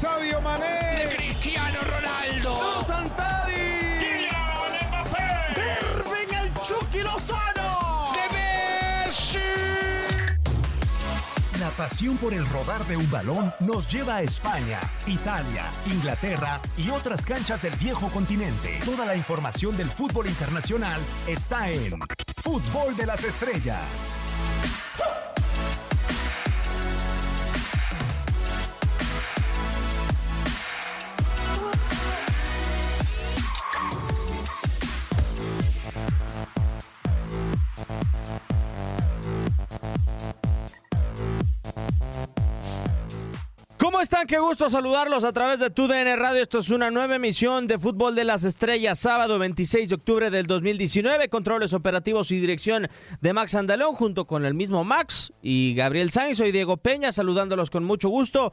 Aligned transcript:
Sabio 0.00 0.40
Mané. 0.40 1.04
De 1.06 1.14
Cristiano 1.14 1.78
Ronaldo. 1.82 2.56
¡No, 2.56 2.82
Santadi! 2.86 3.98
Kylian 3.98 4.88
Mbappé. 4.88 5.28
¡Irving 5.82 6.34
el 6.42 6.54
Chucky 6.62 7.02
Lozano! 7.02 8.14
De 8.14 8.24
Messi. 8.34 9.38
La 11.58 11.68
pasión 11.76 12.16
por 12.16 12.32
el 12.32 12.46
rodar 12.46 12.82
de 12.86 12.96
un 12.96 13.10
balón 13.10 13.52
nos 13.60 13.92
lleva 13.92 14.16
a 14.16 14.22
España, 14.22 14.80
Italia, 15.06 15.64
Inglaterra 15.84 16.62
y 16.78 16.88
otras 16.88 17.26
canchas 17.26 17.60
del 17.60 17.76
viejo 17.76 18.08
continente. 18.08 18.80
Toda 18.86 19.04
la 19.04 19.16
información 19.16 19.76
del 19.76 19.90
fútbol 19.90 20.28
internacional 20.28 20.98
está 21.26 21.68
en 21.68 22.00
Fútbol 22.42 22.96
de 22.96 23.04
las 23.04 23.22
Estrellas. 23.22 24.14
Están? 44.20 44.26
Qué 44.26 44.38
gusto 44.38 44.68
saludarlos 44.70 45.24
a 45.24 45.32
través 45.32 45.60
de 45.60 45.70
TUDN 45.70 46.16
Radio. 46.18 46.42
Esto 46.42 46.58
es 46.58 46.70
una 46.70 46.90
nueva 46.90 47.16
emisión 47.16 47.66
de 47.66 47.78
Fútbol 47.78 48.14
de 48.14 48.24
las 48.24 48.44
Estrellas, 48.44 48.98
sábado 48.98 49.38
26 49.38 49.88
de 49.88 49.94
octubre 49.94 50.30
del 50.30 50.46
2019. 50.46 51.28
Controles 51.28 51.72
operativos 51.72 52.30
y 52.30 52.38
dirección 52.38 52.88
de 53.20 53.32
Max 53.32 53.54
Andalón, 53.54 53.94
junto 53.94 54.26
con 54.26 54.44
el 54.44 54.54
mismo 54.54 54.84
Max 54.84 55.32
y 55.42 55.74
Gabriel 55.74 56.10
Sainz. 56.10 56.38
Soy 56.38 56.52
Diego 56.52 56.76
Peña, 56.76 57.12
saludándolos 57.12 57.70
con 57.70 57.84
mucho 57.84 58.08
gusto, 58.08 58.52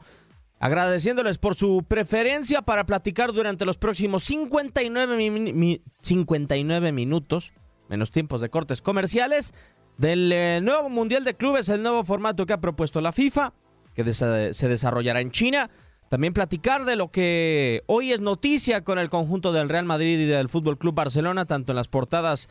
agradeciéndoles 0.60 1.38
por 1.38 1.54
su 1.54 1.84
preferencia 1.86 2.62
para 2.62 2.86
platicar 2.86 3.32
durante 3.32 3.64
los 3.64 3.76
próximos 3.78 4.24
59, 4.24 5.16
mi- 5.16 5.52
mi- 5.52 5.82
59 6.00 6.92
minutos, 6.92 7.52
menos 7.88 8.10
tiempos 8.10 8.40
de 8.40 8.48
cortes 8.50 8.82
comerciales, 8.82 9.52
del 9.96 10.30
eh, 10.32 10.60
nuevo 10.62 10.88
Mundial 10.88 11.24
de 11.24 11.34
Clubes, 11.34 11.68
el 11.68 11.82
nuevo 11.82 12.04
formato 12.04 12.46
que 12.46 12.52
ha 12.52 12.60
propuesto 12.60 13.00
la 13.00 13.12
FIFA 13.12 13.52
que 14.04 14.14
se 14.14 14.68
desarrollará 14.68 15.20
en 15.20 15.30
China. 15.30 15.70
También 16.08 16.32
platicar 16.32 16.84
de 16.84 16.96
lo 16.96 17.10
que 17.10 17.82
hoy 17.86 18.12
es 18.12 18.20
noticia 18.20 18.82
con 18.82 18.98
el 18.98 19.10
conjunto 19.10 19.52
del 19.52 19.68
Real 19.68 19.84
Madrid 19.84 20.18
y 20.18 20.24
del 20.24 20.48
Fútbol 20.48 20.78
Club 20.78 20.94
Barcelona, 20.94 21.44
tanto 21.44 21.72
en 21.72 21.76
las 21.76 21.88
portadas 21.88 22.48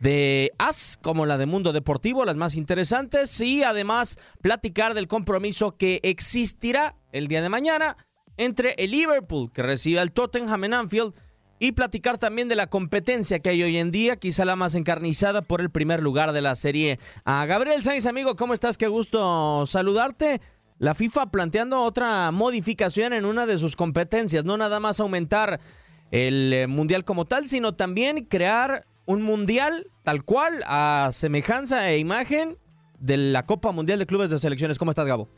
de 0.00 0.52
AS 0.58 0.98
como 1.00 1.24
la 1.24 1.38
de 1.38 1.46
Mundo 1.46 1.72
Deportivo, 1.72 2.24
las 2.24 2.36
más 2.36 2.54
interesantes, 2.54 3.40
y 3.40 3.62
además 3.62 4.18
platicar 4.42 4.94
del 4.94 5.08
compromiso 5.08 5.76
que 5.76 6.00
existirá 6.02 6.96
el 7.12 7.28
día 7.28 7.42
de 7.42 7.48
mañana 7.48 7.96
entre 8.36 8.74
el 8.78 8.90
Liverpool, 8.90 9.50
que 9.52 9.62
recibe 9.62 10.00
al 10.00 10.12
Tottenham 10.12 10.64
en 10.64 10.74
Anfield, 10.74 11.14
y 11.60 11.72
platicar 11.72 12.18
también 12.18 12.48
de 12.48 12.54
la 12.54 12.68
competencia 12.68 13.40
que 13.40 13.48
hay 13.48 13.62
hoy 13.62 13.78
en 13.78 13.90
día, 13.90 14.16
quizá 14.16 14.44
la 14.44 14.54
más 14.54 14.74
encarnizada 14.74 15.42
por 15.42 15.60
el 15.60 15.70
primer 15.70 16.02
lugar 16.02 16.32
de 16.32 16.42
la 16.42 16.54
serie. 16.54 17.00
A 17.24 17.46
Gabriel 17.46 17.82
Sainz, 17.82 18.06
amigo, 18.06 18.36
¿cómo 18.36 18.54
estás? 18.54 18.78
Qué 18.78 18.86
gusto 18.86 19.64
saludarte. 19.66 20.40
La 20.78 20.94
FIFA 20.94 21.26
planteando 21.30 21.82
otra 21.82 22.30
modificación 22.30 23.12
en 23.12 23.24
una 23.24 23.46
de 23.46 23.58
sus 23.58 23.74
competencias, 23.74 24.44
no 24.44 24.56
nada 24.56 24.78
más 24.78 25.00
aumentar 25.00 25.60
el 26.12 26.52
eh, 26.52 26.66
mundial 26.68 27.04
como 27.04 27.24
tal, 27.24 27.46
sino 27.46 27.74
también 27.74 28.24
crear 28.24 28.86
un 29.04 29.22
mundial 29.22 29.90
tal 30.04 30.22
cual 30.22 30.62
a 30.66 31.10
semejanza 31.12 31.88
e 31.90 31.98
imagen 31.98 32.58
de 33.00 33.16
la 33.16 33.44
Copa 33.44 33.72
Mundial 33.72 33.98
de 33.98 34.06
Clubes 34.06 34.30
de 34.30 34.38
Selecciones. 34.38 34.78
¿Cómo 34.78 34.92
estás, 34.92 35.06
Gabo? 35.06 35.28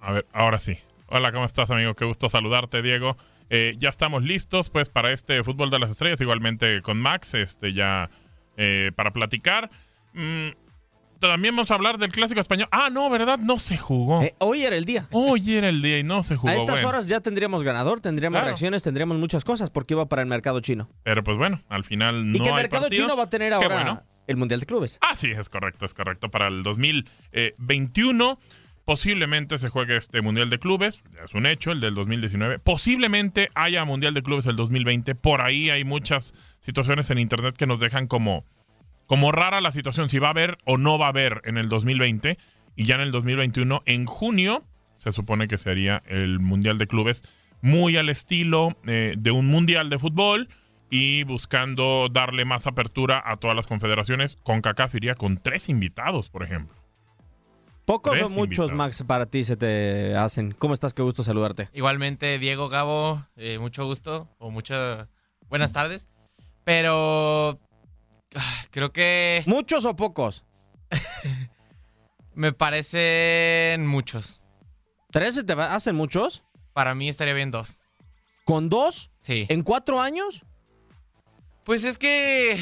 A 0.00 0.12
ver, 0.12 0.26
ahora 0.32 0.58
sí. 0.58 0.78
Hola, 1.08 1.32
¿cómo 1.32 1.44
estás, 1.44 1.70
amigo? 1.70 1.94
Qué 1.94 2.04
gusto 2.04 2.28
saludarte, 2.28 2.82
Diego. 2.82 3.16
Eh, 3.50 3.74
ya 3.78 3.88
estamos 3.88 4.22
listos, 4.22 4.70
pues, 4.70 4.88
para 4.88 5.12
este 5.12 5.42
fútbol 5.42 5.70
de 5.70 5.78
las 5.78 5.90
estrellas, 5.90 6.20
igualmente 6.20 6.82
con 6.82 7.00
Max, 7.00 7.34
este, 7.34 7.72
ya 7.72 8.10
eh, 8.56 8.92
para 8.94 9.12
platicar. 9.12 9.70
Mm, 10.12 10.50
también 11.20 11.54
vamos 11.56 11.70
a 11.70 11.74
hablar 11.74 11.98
del 11.98 12.10
clásico 12.12 12.40
español. 12.40 12.68
Ah, 12.70 12.88
no, 12.90 13.08
¿verdad? 13.10 13.38
No 13.38 13.58
se 13.58 13.76
jugó. 13.76 14.22
Eh, 14.22 14.34
hoy 14.38 14.62
era 14.64 14.76
el 14.76 14.84
día. 14.84 15.06
Hoy 15.10 15.54
era 15.56 15.68
el 15.68 15.80
día 15.82 15.98
y 15.98 16.02
no 16.04 16.22
se 16.22 16.36
jugó. 16.36 16.52
a 16.52 16.56
estas 16.56 16.76
Bueno, 16.76 16.88
horas 16.88 17.06
ya 17.08 17.20
tendríamos 17.20 17.62
ganador, 17.62 18.00
tendríamos 18.00 18.34
Claro. 18.36 18.46
reacciones, 18.46 18.82
tendríamos 18.82 19.16
muchas 19.18 19.44
cosas 19.44 19.70
porque 19.70 19.94
iba 19.94 20.06
para 20.06 20.22
el 20.22 20.28
mercado 20.28 20.60
chino. 20.60 20.88
Pero 21.02 21.22
pues 21.24 21.36
bueno, 21.36 21.60
al 21.68 21.84
final 21.84 22.30
no 22.30 22.36
y 22.36 22.40
que 22.40 22.48
el 22.48 22.54
hay 22.54 22.62
mercado 22.62 22.84
partido. 22.84 23.04
chino 23.04 23.16
va 23.16 23.24
a 23.24 23.30
tener 23.30 23.52
ahora 23.52 23.74
bueno. 23.74 24.02
el 24.26 24.36
Mundial 24.36 24.60
de 24.60 24.66
Clubes. 24.66 24.98
Ah, 25.02 25.16
sí, 25.16 25.30
es 25.30 25.48
correcto, 25.48 25.86
es 25.86 25.94
correcto. 25.94 26.30
Para 26.30 26.48
el 26.48 26.62
2021 26.62 28.38
posiblemente 28.84 29.58
se 29.58 29.70
juegue 29.70 29.96
este 29.96 30.20
Mundial 30.20 30.50
de 30.50 30.58
Clubes, 30.58 31.02
ya 31.14 31.24
es 31.24 31.34
un 31.34 31.46
hecho, 31.46 31.72
el 31.72 31.80
del 31.80 31.94
2019. 31.94 32.58
Posiblemente 32.58 33.48
haya 33.54 33.84
Mundial 33.86 34.12
de 34.12 34.22
Clubes 34.22 34.44
el 34.46 34.56
2020. 34.56 35.14
Por 35.14 35.40
ahí 35.40 35.70
hay 35.70 35.84
muchas 35.84 36.34
situaciones 36.60 37.08
en 37.10 37.18
Internet 37.18 37.56
que 37.56 37.66
nos 37.66 37.80
dejan 37.80 38.06
como, 38.06 38.44
como 39.06 39.32
rara 39.32 39.60
la 39.60 39.72
situación, 39.72 40.08
si 40.08 40.18
va 40.18 40.28
a 40.28 40.30
haber 40.30 40.58
o 40.64 40.76
no 40.76 40.98
va 40.98 41.06
a 41.06 41.10
haber 41.10 41.42
en 41.44 41.58
el 41.58 41.68
2020. 41.68 42.38
Y 42.76 42.84
ya 42.84 42.96
en 42.96 43.02
el 43.02 43.12
2021, 43.12 43.82
en 43.86 44.06
junio, 44.06 44.64
se 44.96 45.12
supone 45.12 45.48
que 45.48 45.58
sería 45.58 46.02
el 46.06 46.40
Mundial 46.40 46.78
de 46.78 46.86
Clubes, 46.86 47.22
muy 47.60 47.96
al 47.96 48.08
estilo 48.08 48.76
eh, 48.86 49.14
de 49.16 49.30
un 49.30 49.46
Mundial 49.46 49.88
de 49.88 49.98
fútbol 49.98 50.48
y 50.90 51.24
buscando 51.24 52.08
darle 52.10 52.44
más 52.44 52.66
apertura 52.66 53.22
a 53.24 53.36
todas 53.36 53.56
las 53.56 53.66
confederaciones. 53.66 54.38
Con 54.42 54.60
CACAF 54.60 54.94
iría 54.94 55.14
con 55.14 55.38
tres 55.38 55.68
invitados, 55.68 56.30
por 56.30 56.42
ejemplo. 56.42 56.76
¿Pocos 57.84 58.20
o 58.20 58.28
muchos, 58.28 58.36
invitados. 58.36 58.72
Max, 58.72 59.04
para 59.06 59.26
ti 59.26 59.44
se 59.44 59.56
te 59.56 60.16
hacen? 60.16 60.52
¿Cómo 60.52 60.72
estás? 60.72 60.94
Qué 60.94 61.02
gusto 61.02 61.22
saludarte. 61.22 61.68
Igualmente, 61.74 62.38
Diego 62.38 62.68
Gabo, 62.68 63.26
eh, 63.36 63.58
mucho 63.58 63.84
gusto 63.84 64.28
o 64.38 64.50
muchas 64.50 65.08
buenas 65.48 65.72
tardes. 65.72 66.06
Pero 66.64 67.58
creo 68.70 68.92
que 68.92 69.42
¿Muchos 69.46 69.84
o 69.84 69.96
pocos? 69.96 70.44
me 72.34 72.52
parecen 72.52 73.86
muchos. 73.86 74.40
¿Tres 75.10 75.34
se 75.36 75.44
te 75.44 75.52
hacen 75.52 75.94
muchos? 75.94 76.44
Para 76.72 76.94
mí 76.94 77.08
estaría 77.08 77.34
bien 77.34 77.50
dos. 77.50 77.78
¿Con 78.44 78.68
dos? 78.68 79.10
Sí. 79.20 79.46
¿En 79.48 79.62
cuatro 79.62 80.00
años? 80.00 80.44
Pues 81.64 81.84
es 81.84 81.96
que, 81.96 82.58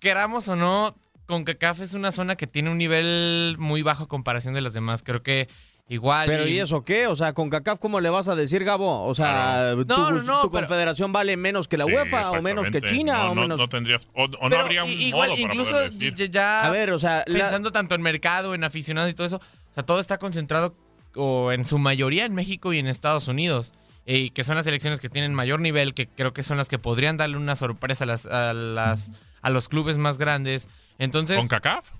queramos 0.00 0.48
o 0.48 0.56
no, 0.56 0.96
CONCACAF 1.26 1.80
es 1.80 1.94
una 1.94 2.10
zona 2.10 2.36
que 2.36 2.48
tiene 2.48 2.70
un 2.70 2.78
nivel 2.78 3.54
muy 3.58 3.82
bajo 3.82 4.04
a 4.04 4.08
comparación 4.08 4.54
de 4.54 4.60
las 4.60 4.72
demás. 4.72 5.02
Creo 5.04 5.22
que 5.22 5.48
igual... 5.90 6.26
¿Pero 6.26 6.48
y 6.48 6.58
eso 6.58 6.82
qué? 6.84 7.06
O 7.06 7.14
sea, 7.14 7.34
con 7.34 7.50
CACAF, 7.50 7.78
¿cómo 7.78 8.00
le 8.00 8.08
vas 8.08 8.28
a 8.28 8.34
decir, 8.34 8.64
Gabo? 8.64 9.04
O 9.04 9.14
sea, 9.14 9.74
No, 9.76 9.84
¿tu, 9.84 9.94
no, 9.96 10.10
no, 10.12 10.40
tu 10.42 10.50
pero- 10.50 10.66
confederación 10.66 11.12
vale 11.12 11.36
menos 11.36 11.68
que 11.68 11.76
la 11.76 11.84
Sí, 11.84 11.92
UEFA 11.92 12.30
o 12.30 12.40
menos 12.40 12.70
que. 12.70 12.80
China 12.80 13.18
No, 13.18 13.30
o 13.32 13.34
no- 13.34 13.40
menos... 13.42 13.58
no 13.60 13.68
tendrías, 13.68 14.08
o, 14.14 14.24
o 14.24 14.48
no 14.48 14.56
habría 14.56 14.84
un 14.84 14.90
igual, 14.90 15.28
modo 15.28 15.36
para 15.36 15.52
incluso 15.52 15.72
poder 15.72 15.90
decir. 15.92 16.14
ya- 16.14 16.26
ya 16.26 16.60
A 16.62 16.70
ver, 16.70 16.90
o 16.92 16.98
sea, 16.98 17.24
la- 17.26 17.38
pensando 17.40 17.70
tanto 17.72 17.94
en 17.94 18.00
mercado, 18.00 18.54
en 18.54 18.64
aficionados 18.64 19.10
y 19.10 19.14
todo 19.14 19.26
eso, 19.26 19.36
o 19.36 19.74
sea, 19.74 19.82
todo 19.84 20.00
está 20.00 20.16
concentrado 20.18 20.74
o 21.14 21.52
en 21.52 21.64
su 21.66 21.76
mayoría 21.78 22.24
en 22.24 22.34
México 22.34 22.72
y 22.72 22.78
en 22.78 22.86
Estados 22.86 23.28
Unidos. 23.28 23.74
Y 24.06 24.30
que 24.30 24.44
son 24.44 24.56
las 24.56 24.66
elecciones 24.66 24.98
que 24.98 25.08
tienen 25.10 25.34
mayor 25.34 25.60
nivel, 25.60 25.92
que 25.94 26.08
creo 26.08 26.32
que 26.32 26.42
son 26.42 26.56
las 26.56 26.68
que 26.68 26.78
podrían 26.78 27.16
darle 27.18 27.36
una 27.36 27.54
sorpresa 27.54 28.04
a 28.04 28.06
las, 28.06 28.26
a 28.26 28.52
las 28.54 29.12
a 29.42 29.50
los 29.50 29.68
clubes 29.68 29.98
más 29.98 30.18
grandes. 30.18 30.68
Entonces, 30.98 31.36
¿Con 31.38 31.48
CACAF? 31.48 31.90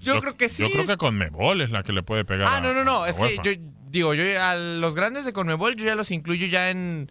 Yo, 0.00 0.20
creo 0.20 0.36
que 0.36 0.48
sí. 0.48 0.62
Yo 0.62 0.70
creo 0.70 0.86
que 0.86 0.96
con 0.96 1.16
Mebol 1.16 1.60
es 1.60 1.70
la 1.70 1.82
que 1.82 1.92
le 1.92 2.02
puede 2.02 2.24
pegar. 2.24 2.48
Ah, 2.50 2.60
no, 2.60 2.74
no, 2.74 2.84
no. 2.84 3.04
a 3.04 3.08
Es 3.08 3.16
que 3.16 3.36
yo 3.42 3.52
digo, 3.90 4.14
yo 4.14 4.24
a 4.42 4.54
los 4.54 4.94
grandes 4.94 5.24
de 5.24 5.32
Conmebol 5.32 5.76
yo 5.76 5.84
ya 5.84 5.94
los 5.94 6.10
incluyo 6.10 6.46
ya 6.46 6.70
en. 6.70 7.10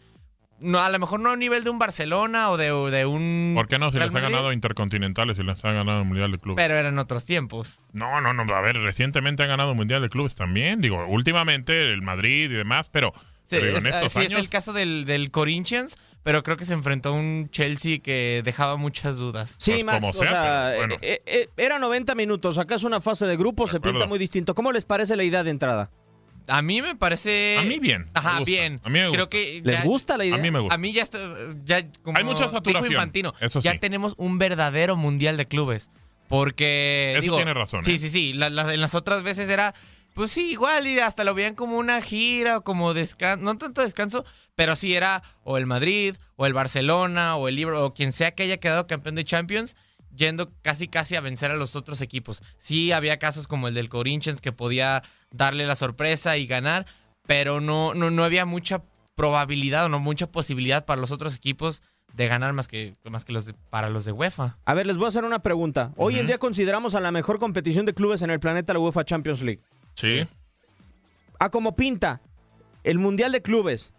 No, 0.58 0.80
a 0.80 0.90
lo 0.90 1.00
mejor 1.00 1.20
no 1.20 1.32
a 1.32 1.36
nivel 1.36 1.66
de 1.66 1.70
un 1.70 1.80
Barcelona 1.80 2.50
o 2.50 2.58
de, 2.58 2.68
de 2.68 3.06
un. 3.06 3.54
¿Por 3.56 3.68
qué 3.68 3.78
no? 3.78 3.92
Si 3.92 3.98
Real 3.98 4.08
les 4.08 4.16
ha 4.16 4.22
ganado 4.22 4.54
intercontinentales 4.54 5.38
y 5.38 5.44
les 5.44 5.64
ha 5.66 5.72
ganado 5.74 6.00
el 6.00 6.06
Mundial 6.06 6.32
de 6.32 6.40
Clubes. 6.40 6.64
Pero 6.64 6.78
eran 6.80 6.98
otros 6.98 7.26
tiempos. 7.26 7.80
No, 7.92 8.22
no, 8.22 8.34
no. 8.34 8.44
A 8.54 8.62
ver, 8.62 8.78
recientemente 8.78 9.44
han 9.44 9.50
ganado 9.50 9.76
Mundial 9.76 10.02
de 10.02 10.10
Clubes 10.10 10.34
también. 10.34 10.80
Digo, 10.80 11.06
últimamente 11.08 11.92
el 11.92 12.02
Madrid 12.02 12.46
y 12.46 12.54
demás, 12.54 12.90
pero, 12.90 13.14
Sí, 13.48 13.58
pero 13.58 13.66
digo, 13.68 13.78
en 13.80 13.88
es- 13.88 13.96
estos 13.96 14.12
sí 14.14 14.20
años. 14.20 14.32
está 14.32 14.42
el 14.42 14.50
caso 14.50 14.74
del, 14.74 15.06
del 15.06 15.30
Corinthians, 15.32 15.98
pero 16.24 16.42
creo 16.44 16.58
que 16.58 16.66
se 16.66 16.74
enfrentó 16.74 17.10
a 17.10 17.12
un 17.14 17.50
Chelsea 17.52 18.00
que 18.00 18.42
dejaba 18.44 18.76
muchas 18.76 19.18
dudas. 19.18 19.54
Sí, 19.58 19.72
Pues 19.74 19.86
Max, 19.86 19.98
como 20.00 20.10
o 20.10 20.14
sea, 20.14 20.28
sea, 20.30 20.66
pero 20.74 20.78
bueno. 20.80 20.96
eh, 21.02 21.22
eh, 21.26 21.50
era 21.58 21.78
90 21.80 22.16
minutos, 22.16 22.58
acá 22.58 22.76
es 22.76 22.84
una 22.84 23.02
fase 23.02 23.26
de 23.28 23.38
grupo, 23.38 23.66
De 23.66 23.72
se 23.74 23.80
pinta 23.80 24.08
muy 24.08 24.18
distinto. 24.20 24.56
¿Cómo 24.56 24.72
les 24.72 24.86
parece 24.86 25.16
la 25.16 25.24
idea 25.24 25.44
de 25.44 25.52
entrada? 25.52 25.92
A 26.48 26.62
mí 26.62 26.80
me 26.82 26.96
parece. 26.96 27.58
A 27.60 27.64
mí 27.64 27.80
bien. 27.80 28.04
me 28.06 28.12
Ajá, 28.14 28.30
gusta. 28.38 28.44
bien. 28.46 28.80
A 28.84 28.90
mí 28.90 29.00
me 29.00 29.08
gusta. 29.08 29.18
Creo 29.18 29.30
que 29.30 29.62
¿Les 29.64 29.80
ya- 29.80 29.84
gusta 29.84 30.16
la 30.18 30.26
idea? 30.26 30.36
A 30.36 30.42
mí 30.42 30.52
me 30.52 30.60
gusta. 30.60 30.76
A 30.76 30.78
mí 30.78 30.94
ya 30.94 31.02
está. 31.02 31.18
Ya, 31.64 31.88
como 32.04 32.18
Hay 32.18 32.24
mucha 32.24 32.48
saturación, 32.48 32.92
Infantino, 32.94 33.34
eso 33.42 33.62
ya 33.62 33.72
sí. 33.72 33.80
tenemos 33.80 34.14
un 34.18 34.38
verdadero 34.38 34.96
mundial 34.96 35.38
de 35.38 35.48
clubes. 35.48 35.90
Porque. 36.28 37.14
Eso 37.14 37.22
digo, 37.22 37.36
tiene 37.38 37.54
razón, 37.54 37.84
Sí, 37.84 37.94
¿eh? 37.94 37.98
sí, 37.98 38.10
sí. 38.10 38.34
La- 38.34 38.50
la- 38.50 38.74
en 38.74 38.82
las 38.82 38.96
otras 38.96 39.24
veces 39.24 39.50
era. 39.50 39.74
Pues 40.16 40.32
sí, 40.32 40.52
igual, 40.52 40.88
y 40.88 40.98
hasta 41.00 41.24
lo 41.26 41.36
veían 41.36 41.54
como 41.56 41.78
una 41.78 42.02
gira 42.02 42.58
o 42.58 42.64
como 42.64 42.94
descanso. 42.94 43.44
No 43.44 43.58
tanto 43.58 43.82
descanso, 43.82 44.24
pero 44.56 44.76
sí 44.76 44.96
era 44.96 45.22
o 45.44 45.58
el 45.58 45.66
Madrid, 45.66 46.16
o 46.38 46.46
el 46.46 46.54
Barcelona, 46.54 47.36
o 47.36 47.48
el 47.50 47.56
Libro, 47.56 47.86
o 47.86 47.94
quien 47.94 48.14
sea 48.14 48.32
que 48.34 48.44
haya 48.44 48.58
quedado 48.58 48.88
campeón 48.88 49.16
de 49.16 49.26
Champions. 49.26 49.76
yendo 50.16 50.50
casi 50.62 50.88
casi 50.88 51.18
a 51.18 51.22
vencer 51.22 51.52
a 51.52 51.58
los 51.58 51.76
otros 51.76 52.00
equipos. 52.00 52.42
Sí 52.58 52.94
había 52.94 53.20
casos 53.20 53.48
como 53.48 53.68
el 53.68 53.74
del 53.74 53.90
Corinthians 53.90 54.40
que 54.40 54.54
podía 54.54 55.04
darle 55.32 55.68
la 55.68 55.76
sorpresa 55.76 56.38
y 56.38 56.48
ganar, 56.48 56.86
pero 57.28 57.60
no, 57.60 57.94
no, 57.94 58.10
no 58.12 58.24
había 58.24 58.46
mucha 58.46 58.82
probabilidad 59.16 59.86
o 59.86 59.90
no 59.90 60.00
mucha 60.00 60.28
posibilidad 60.28 60.86
para 60.86 61.02
los 61.02 61.12
otros 61.12 61.36
equipos 61.36 61.82
de 62.14 62.28
ganar 62.28 62.54
más 62.54 62.70
que, 62.70 62.96
más 63.04 63.26
que 63.26 63.34
los 63.34 63.46
de- 63.46 63.56
para 63.70 63.90
los 63.90 64.06
de 64.06 64.14
UEFA. 64.14 64.58
A 64.64 64.74
ver, 64.74 64.88
les 64.88 64.96
voy 64.96 65.04
a 65.06 65.10
hacer 65.10 65.26
una 65.26 65.40
pregunta. 65.42 65.92
Hoy 65.98 66.18
en 66.18 66.28
día 66.28 66.38
consideramos 66.38 66.96
a 66.96 67.02
la 67.02 67.12
mejor 67.12 67.38
competición 67.40 67.86
de 67.86 67.94
clubes 67.94 68.22
en 68.22 68.30
el 68.30 68.40
planeta 68.40 68.72
la 68.72 68.80
UEFA 68.80 69.04
Champions 69.04 69.42
League. 69.42 69.62
Sí. 69.96 70.28
A 71.40 71.50
como 71.50 71.76
pinta, 71.76 72.22
el 72.84 72.98
Mundial 73.00 73.32
de 73.32 73.42
Clubes, 73.42 73.94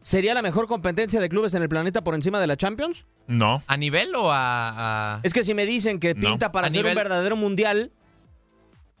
¿sería 0.00 0.34
la 0.34 0.42
mejor 0.42 0.66
competencia 0.66 1.20
de 1.20 1.28
clubes 1.28 1.54
en 1.54 1.62
el 1.62 1.68
planeta 1.68 2.02
por 2.02 2.14
encima 2.14 2.40
de 2.40 2.46
la 2.46 2.56
Champions? 2.56 3.06
No. 3.26 3.62
¿A 3.66 3.76
nivel 3.76 4.14
o 4.14 4.30
a...? 4.32 5.14
a- 5.16 5.20
Es 5.22 5.32
que 5.32 5.44
si 5.44 5.54
me 5.54 5.66
dicen 5.66 6.00
que 6.00 6.14
No. 6.14 6.30
pinta 6.30 6.52
para 6.52 6.68
ser 6.70 6.78
nivel- 6.84 6.92
un 6.92 6.96
verdadero 6.96 7.36
mundial, 7.36 7.92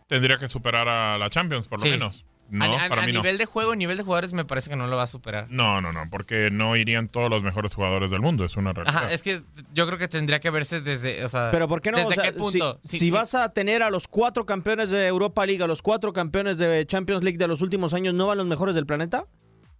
Tendría 0.06 0.38
que 0.38 0.48
superar 0.48 0.88
a 0.88 1.16
la 1.18 1.30
Champions, 1.30 1.68
por 1.68 1.78
lo 1.78 1.84
Sí. 1.86 1.92
menos. 1.92 2.24
No, 2.50 2.64
a, 2.64 2.84
a- 2.84 2.88
para 2.88 3.02
a 3.02 3.06
mí 3.06 3.12
no. 3.12 3.20
nivel 3.20 3.38
de 3.38 3.44
juego, 3.46 3.74
nivel 3.76 3.96
de 3.96 4.02
jugadores 4.02 4.32
me 4.32 4.44
parece 4.44 4.68
que 4.70 4.76
no 4.76 4.86
lo 4.88 4.96
va 4.96 5.04
a 5.04 5.06
superar. 5.06 5.46
No, 5.50 5.80
no, 5.80 5.92
no, 5.92 6.08
porque 6.10 6.50
no 6.50 6.76
irían 6.76 7.08
todos 7.08 7.30
los 7.30 7.42
mejores 7.42 7.74
jugadores 7.74 8.10
del 8.10 8.20
mundo, 8.20 8.44
es 8.44 8.56
una 8.56 8.72
realidad. 8.72 8.96
Ajá, 9.04 9.12
es 9.12 9.22
que 9.22 9.42
yo 9.72 9.86
creo 9.86 9.98
que 9.98 10.08
tendría 10.08 10.40
que 10.40 10.50
verse 10.50 10.80
desde, 10.80 11.24
o 11.24 11.28
sea, 11.28 11.50
pero 11.52 11.68
¿por 11.68 11.80
qué 11.80 11.90
no? 11.92 11.98
¿Desde 11.98 12.10
O 12.10 12.12
sea, 12.14 12.22
qué 12.24 12.32
punto? 12.32 12.80
Si, 12.82 12.88
Sí, 12.88 12.98
si 12.98 13.04
sí. 13.06 13.10
vas 13.10 13.34
a 13.34 13.48
tener 13.52 13.82
a 13.82 13.90
los 13.90 14.08
cuatro 14.08 14.44
campeones 14.46 14.90
de 14.90 15.06
Europa 15.06 15.46
League, 15.46 15.62
a 15.62 15.66
los 15.66 15.80
cuatro 15.82 16.12
campeones 16.12 16.58
de 16.58 16.84
Champions 16.86 17.22
League 17.22 17.38
de 17.38 17.46
los 17.48 17.62
últimos 17.62 17.94
años, 17.94 18.14
¿no 18.14 18.26
van 18.26 18.38
los 18.38 18.46
mejores 18.46 18.74
del 18.74 18.86
planeta? 18.86 19.26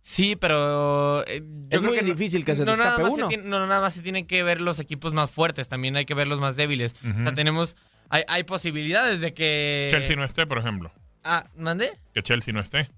Sí, 0.03 0.35
pero 0.35 1.27
eh, 1.27 1.43
yo 1.43 1.47
Es 1.71 1.79
creo 1.79 1.83
muy 1.83 1.95
que 1.99 2.03
no- 2.03 2.09
difícil 2.15 2.45
que 2.45 2.55
se 2.55 2.65
no, 2.65 2.75
se 2.75 2.83
uno. 3.03 3.29
tiene- 3.29 3.45
no, 3.45 3.67
nada 3.67 3.83
más 3.83 3.93
se 3.93 4.01
tienen 4.03 4.27
que 4.27 4.43
ver 4.43 4.61
los 4.63 4.81
equipos 4.81 5.13
más 5.13 5.31
fuertes, 5.31 5.69
también 5.69 5.95
hay 5.97 6.07
que 6.07 6.15
ver 6.15 6.27
los 6.27 6.41
más 6.41 6.57
débiles. 6.57 6.95
O 7.05 7.23
sea, 7.25 7.35
tenemos, 7.35 7.77
hay, 8.09 8.23
hay 8.29 8.45
posibilidades 8.45 9.21
de 9.21 9.35
que... 9.35 9.89
Chelsea 9.91 10.17
no 10.17 10.25
esté, 10.25 10.47
por 10.47 10.57
ejemplo. 10.59 10.91
Ah, 11.25 11.45
¿mandé? 11.57 11.99
Que 12.15 12.23
Chelsea 12.23 12.53
no 12.55 12.61
esté. 12.61 12.89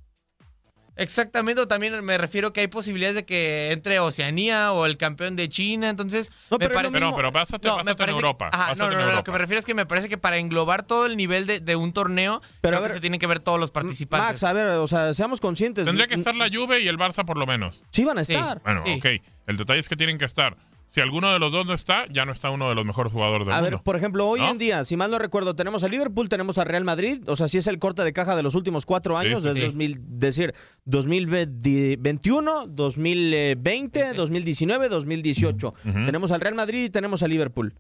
Exactamente, 0.94 1.58
o 1.62 1.66
también 1.66 2.04
me 2.04 2.18
refiero 2.18 2.52
que 2.52 2.60
hay 2.60 2.66
posibilidades 2.68 3.14
de 3.16 3.24
que 3.24 3.72
entre 3.72 3.98
Oceanía 3.98 4.72
o 4.72 4.84
el 4.84 4.98
campeón 4.98 5.36
de 5.36 5.48
China, 5.48 5.88
entonces 5.88 6.30
No, 6.50 6.58
me 6.58 6.66
pero 6.68 6.74
parece... 6.74 6.92
Pero, 6.92 7.16
pero 7.16 7.32
básate, 7.32 7.66
No, 7.66 7.74
me 7.76 7.78
básate 7.78 7.90
en 7.92 7.96
parece- 7.96 8.16
Europa. 8.16 8.50
Ajá, 8.52 8.74
no, 8.74 8.90
no, 8.90 8.98
no, 9.06 9.12
lo 9.12 9.24
que 9.24 9.32
me 9.32 9.38
refiero 9.38 9.58
es 9.58 9.64
que 9.64 9.72
me 9.72 9.86
parece 9.86 10.10
que 10.10 10.18
para 10.18 10.36
englobar 10.36 10.82
todo 10.82 11.06
el 11.06 11.16
nivel 11.16 11.46
de, 11.46 11.60
de 11.60 11.76
un 11.76 11.94
torneo, 11.94 12.42
Pero 12.60 12.76
a 12.76 12.80
creo 12.80 12.82
que 12.82 12.88
ver, 12.88 12.92
se 12.96 13.00
tienen 13.00 13.18
que 13.20 13.26
ver 13.26 13.40
todos 13.40 13.58
los 13.58 13.70
participantes. 13.70 14.28
Max, 14.28 14.44
a 14.44 14.52
ver, 14.52 14.66
o 14.66 14.86
sea, 14.86 15.14
seamos 15.14 15.40
conscientes. 15.40 15.86
Tendría 15.86 16.06
que 16.08 16.14
estar 16.14 16.34
la 16.34 16.50
Juve 16.52 16.80
y 16.80 16.88
el 16.88 16.98
Barça 16.98 17.24
por 17.24 17.38
lo 17.38 17.46
menos. 17.46 17.82
Sí 17.90 18.04
van 18.04 18.18
a 18.18 18.24
Sí. 18.24 18.34
estar. 18.34 18.60
Bueno, 18.62 18.82
Sí. 18.84 18.96
ok. 18.98 19.22
El 19.46 19.56
detalle 19.56 19.80
es 19.80 19.88
que 19.88 19.96
tienen 19.96 20.18
que 20.18 20.26
estar. 20.26 20.58
Si 20.94 21.00
alguno 21.00 21.32
de 21.32 21.38
los 21.38 21.50
dos 21.50 21.64
no 21.64 21.72
está, 21.72 22.04
ya 22.12 22.26
no 22.26 22.32
está 22.32 22.50
uno 22.50 22.68
de 22.68 22.74
los 22.74 22.84
mejores 22.84 23.12
jugadores 23.14 23.46
del 23.46 23.56
A 23.56 23.62
ver, 23.62 23.70
mundo. 23.72 23.82
por 23.82 23.96
ejemplo, 23.96 24.28
hoy 24.28 24.40
¿No? 24.40 24.50
en 24.50 24.58
día, 24.58 24.84
si 24.84 24.98
mal 24.98 25.10
no 25.10 25.18
recuerdo, 25.18 25.56
tenemos 25.56 25.82
a 25.84 25.88
Liverpool, 25.88 26.28
tenemos 26.28 26.58
a 26.58 26.64
Real 26.64 26.84
Madrid, 26.84 27.22
o 27.28 27.34
sea, 27.36 27.48
sí 27.48 27.56
es 27.56 27.66
el 27.66 27.78
corte 27.78 28.02
de 28.04 28.12
caja 28.12 28.36
de 28.36 28.42
los 28.42 28.54
últimos 28.54 28.84
cuatro 28.84 29.18
Sí, 29.18 29.26
años, 29.26 29.42
sí, 29.42 29.48
sí. 29.54 29.60
2000, 29.60 29.98
decir, 30.18 30.54
2021, 30.84 32.66
2020, 32.68 34.12
2019, 34.14 34.88
2018. 34.88 35.74
Tenemos 35.82 36.30
al 36.30 36.40
Real 36.40 36.54
Madrid 36.54 36.84
y 36.84 36.90
tenemos 36.90 37.22
a 37.22 37.28
Liverpool. 37.28 37.74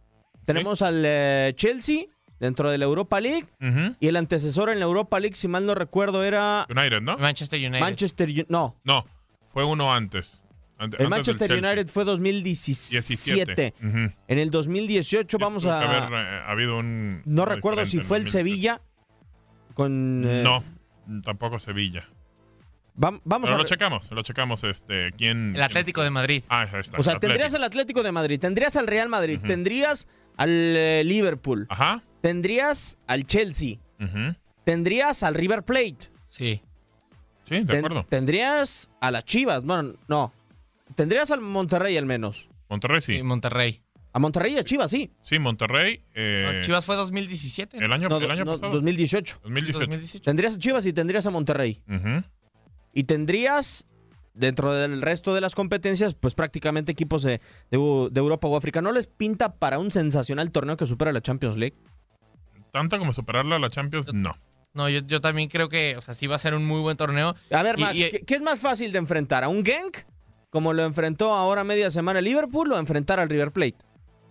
Tenemos 0.44 0.82
al 0.82 1.02
eh, 1.04 1.52
Chelsea 1.54 2.04
dentro 2.40 2.70
de 2.70 2.78
la 2.78 2.84
Europa 2.86 3.20
League 3.20 3.46
y 4.00 4.08
el 4.08 4.16
antecesor 4.16 4.70
en 4.70 4.78
la 4.80 4.86
Europa 4.86 5.20
League, 5.20 5.36
si 5.36 5.48
mal 5.48 5.66
no 5.66 5.74
recuerdo, 5.74 6.24
era 6.24 6.66
United, 6.68 7.00
¿no? 7.02 7.18
Manchester 7.18 7.60
United. 7.60 7.80
Manchester 7.80 8.28
United. 8.28 8.46
No, 8.48 8.76
No, 8.84 9.04
fue 9.52 9.64
uno 9.64 9.92
antes. 9.92 10.41
Ante- 10.82 10.96
el 11.02 11.12
antes 11.12 11.38
del 11.38 11.48
Manchester. 11.48 11.52
United 11.76 11.86
fue 11.92 12.04
2017. 12.04 12.96
17. 13.08 13.74
Ujú. 13.86 14.12
En 14.28 14.38
el 14.38 14.50
2018 14.50 15.38
vamos 15.38 15.64
a... 15.66 15.80
haber 16.08 16.12
eh, 16.12 16.40
habido 16.46 16.78
un. 16.78 17.22
No 17.24 17.44
recuerdo 17.44 17.84
si 17.84 18.00
fue 18.00 18.18
el 18.18 18.24
2003. 18.24 18.32
Sevilla 18.32 18.80
con... 19.74 20.22
eh, 20.26 20.42
No, 20.42 20.62
tampoco 21.22 21.58
Sevilla. 21.58 22.08
vam- 22.96 23.20
vamos 23.24 23.48
Pero 23.48 23.56
a 23.56 23.58
lo 23.58 23.64
checamos, 23.64 24.10
lo 24.10 24.22
checamos. 24.22 24.64
Este, 24.64 25.10
¿quién, 25.16 25.54
El 25.56 25.62
Atlético 25.62 26.02
de 26.02 26.10
Madrid. 26.10 26.42
Ah, 26.48 26.62
ahí 26.72 26.80
está. 26.80 26.98
O 26.98 27.02
sea, 27.02 27.14
el 27.14 27.20
tendrías 27.20 27.54
al 27.54 27.64
Atlético 27.64 28.02
de 28.02 28.12
Madrid, 28.12 28.38
tendrías 28.40 28.76
al 28.76 28.86
Real 28.86 29.08
Madrid, 29.08 29.38
tendrías 29.46 30.08
al 30.36 30.50
eh, 30.50 31.02
Liverpool, 31.04 31.66
Ajá. 31.70 32.02
tendrías 32.20 32.98
al 33.06 33.24
Chelsea, 33.26 33.76
ujú. 34.00 34.34
tendrías 34.64 35.22
al 35.22 35.34
River 35.34 35.62
Plate, 35.62 36.10
Sí. 36.28 36.62
Sí, 37.44 37.56
de 37.56 37.64
ten- 37.64 37.78
acuerdo. 37.78 38.06
tendrías 38.08 38.90
a 39.00 39.10
las 39.10 39.24
Chivas, 39.24 39.62
bueno, 39.64 39.94
no, 40.08 40.32
tendrías 40.94 41.30
al 41.30 41.40
Monterrey 41.40 41.96
al 41.96 42.06
menos. 42.06 42.48
Monterrey 42.68 43.00
Sí, 43.00 43.16
sí. 43.16 43.22
Monterrey. 43.22 43.82
A 44.14 44.18
Monterrey 44.18 44.54
y 44.54 44.58
a 44.58 44.64
Chivas, 44.64 44.90
sí. 44.90 45.10
Sí, 45.22 45.38
Monterrey. 45.38 46.04
eh, 46.14 46.56
No, 46.58 46.62
Chivas 46.66 46.84
fue 46.84 46.96
2017. 46.96 47.78
el 47.78 47.92
año, 47.92 48.08
No, 48.10 48.18
el 48.18 48.30
año 48.30 48.44
no, 48.44 48.52
pasado. 48.52 48.72
2018. 48.72 49.40
2018. 49.42 49.78
2018. 49.80 50.24
Tendrías 50.24 50.54
a 50.56 50.58
Chivas 50.58 50.84
y 50.86 50.92
tendrías 50.92 51.24
a 51.26 51.30
Monterrey. 51.30 51.82
Y 52.92 53.04
tendrías, 53.04 53.86
dentro 54.34 54.74
del 54.74 55.00
resto 55.00 55.34
de 55.34 55.40
las 55.40 55.54
competencias, 55.54 56.12
pues 56.14 56.34
prácticamente 56.34 56.92
equipos 56.92 57.22
de, 57.22 57.40
de 57.70 57.78
Eu- 57.78 58.10
de 58.10 58.20
Europa 58.20 58.48
o 58.48 58.56
África. 58.56 58.82
¿No 58.82 58.92
les 58.92 59.06
pinta 59.06 59.54
para 59.54 59.78
un 59.78 59.90
sensacional 59.90 60.50
torneo 60.52 60.76
que 60.76 60.86
supera 60.86 61.10
la 61.12 61.22
Champions 61.22 61.56
League? 61.56 61.76
Tanto 62.70 62.98
como 62.98 63.12
superarla 63.14 63.56
a 63.56 63.58
la 63.58 63.70
Champions, 63.70 64.12
no. 64.12 64.32
No, 64.74 64.88
yo, 64.88 65.00
yo 65.06 65.20
también 65.20 65.48
creo 65.50 65.68
que, 65.68 65.96
o 65.96 66.00
sea, 66.00 66.14
sí 66.14 66.26
va 66.26 66.36
a 66.36 66.38
ser 66.38 66.54
un 66.54 66.64
muy 66.66 66.80
buen 66.80 66.96
torneo. 66.96 67.34
A 67.50 67.62
ver, 67.62 67.78
Y- 67.78 67.82
Max, 67.82 67.94
y- 67.96 68.10
¿qué, 68.10 68.20
qué 68.26 68.34
es 68.34 68.42
más 68.42 68.60
fácil 68.60 68.92
de 68.92 68.98
enfrentar? 68.98 69.44
¿A 69.44 69.48
un 69.48 69.64
Genk? 69.64 69.98
Como 70.52 70.74
lo 70.74 70.84
enfrentó 70.84 71.32
ahora 71.32 71.64
media 71.64 71.90
semana 71.90 72.18
el 72.18 72.26
Liverpool 72.26 72.70
o 72.72 72.78
enfrentar 72.78 73.18
al 73.18 73.28
River 73.30 73.50
Plate. 73.52 73.76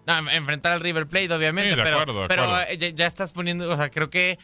No, 0.05 0.29
enfrentar 0.31 0.71
al 0.71 0.79
River 0.79 1.07
Plate, 1.07 1.33
obviamente, 1.33 1.71
Sí, 1.71 1.75
de 1.77 1.83
pero, 1.83 1.97
acuerdo, 1.97 2.21
de 2.21 2.27
pero 2.27 2.43
acuerdo. 2.43 2.65
eh, 2.71 2.77
ya, 2.77 2.89
ya 2.89 3.07
estás 3.07 3.31
poniendo, 3.31 3.69
o 3.69 3.75
sea, 3.75 3.89
creo 3.89 4.09
que 4.11 4.37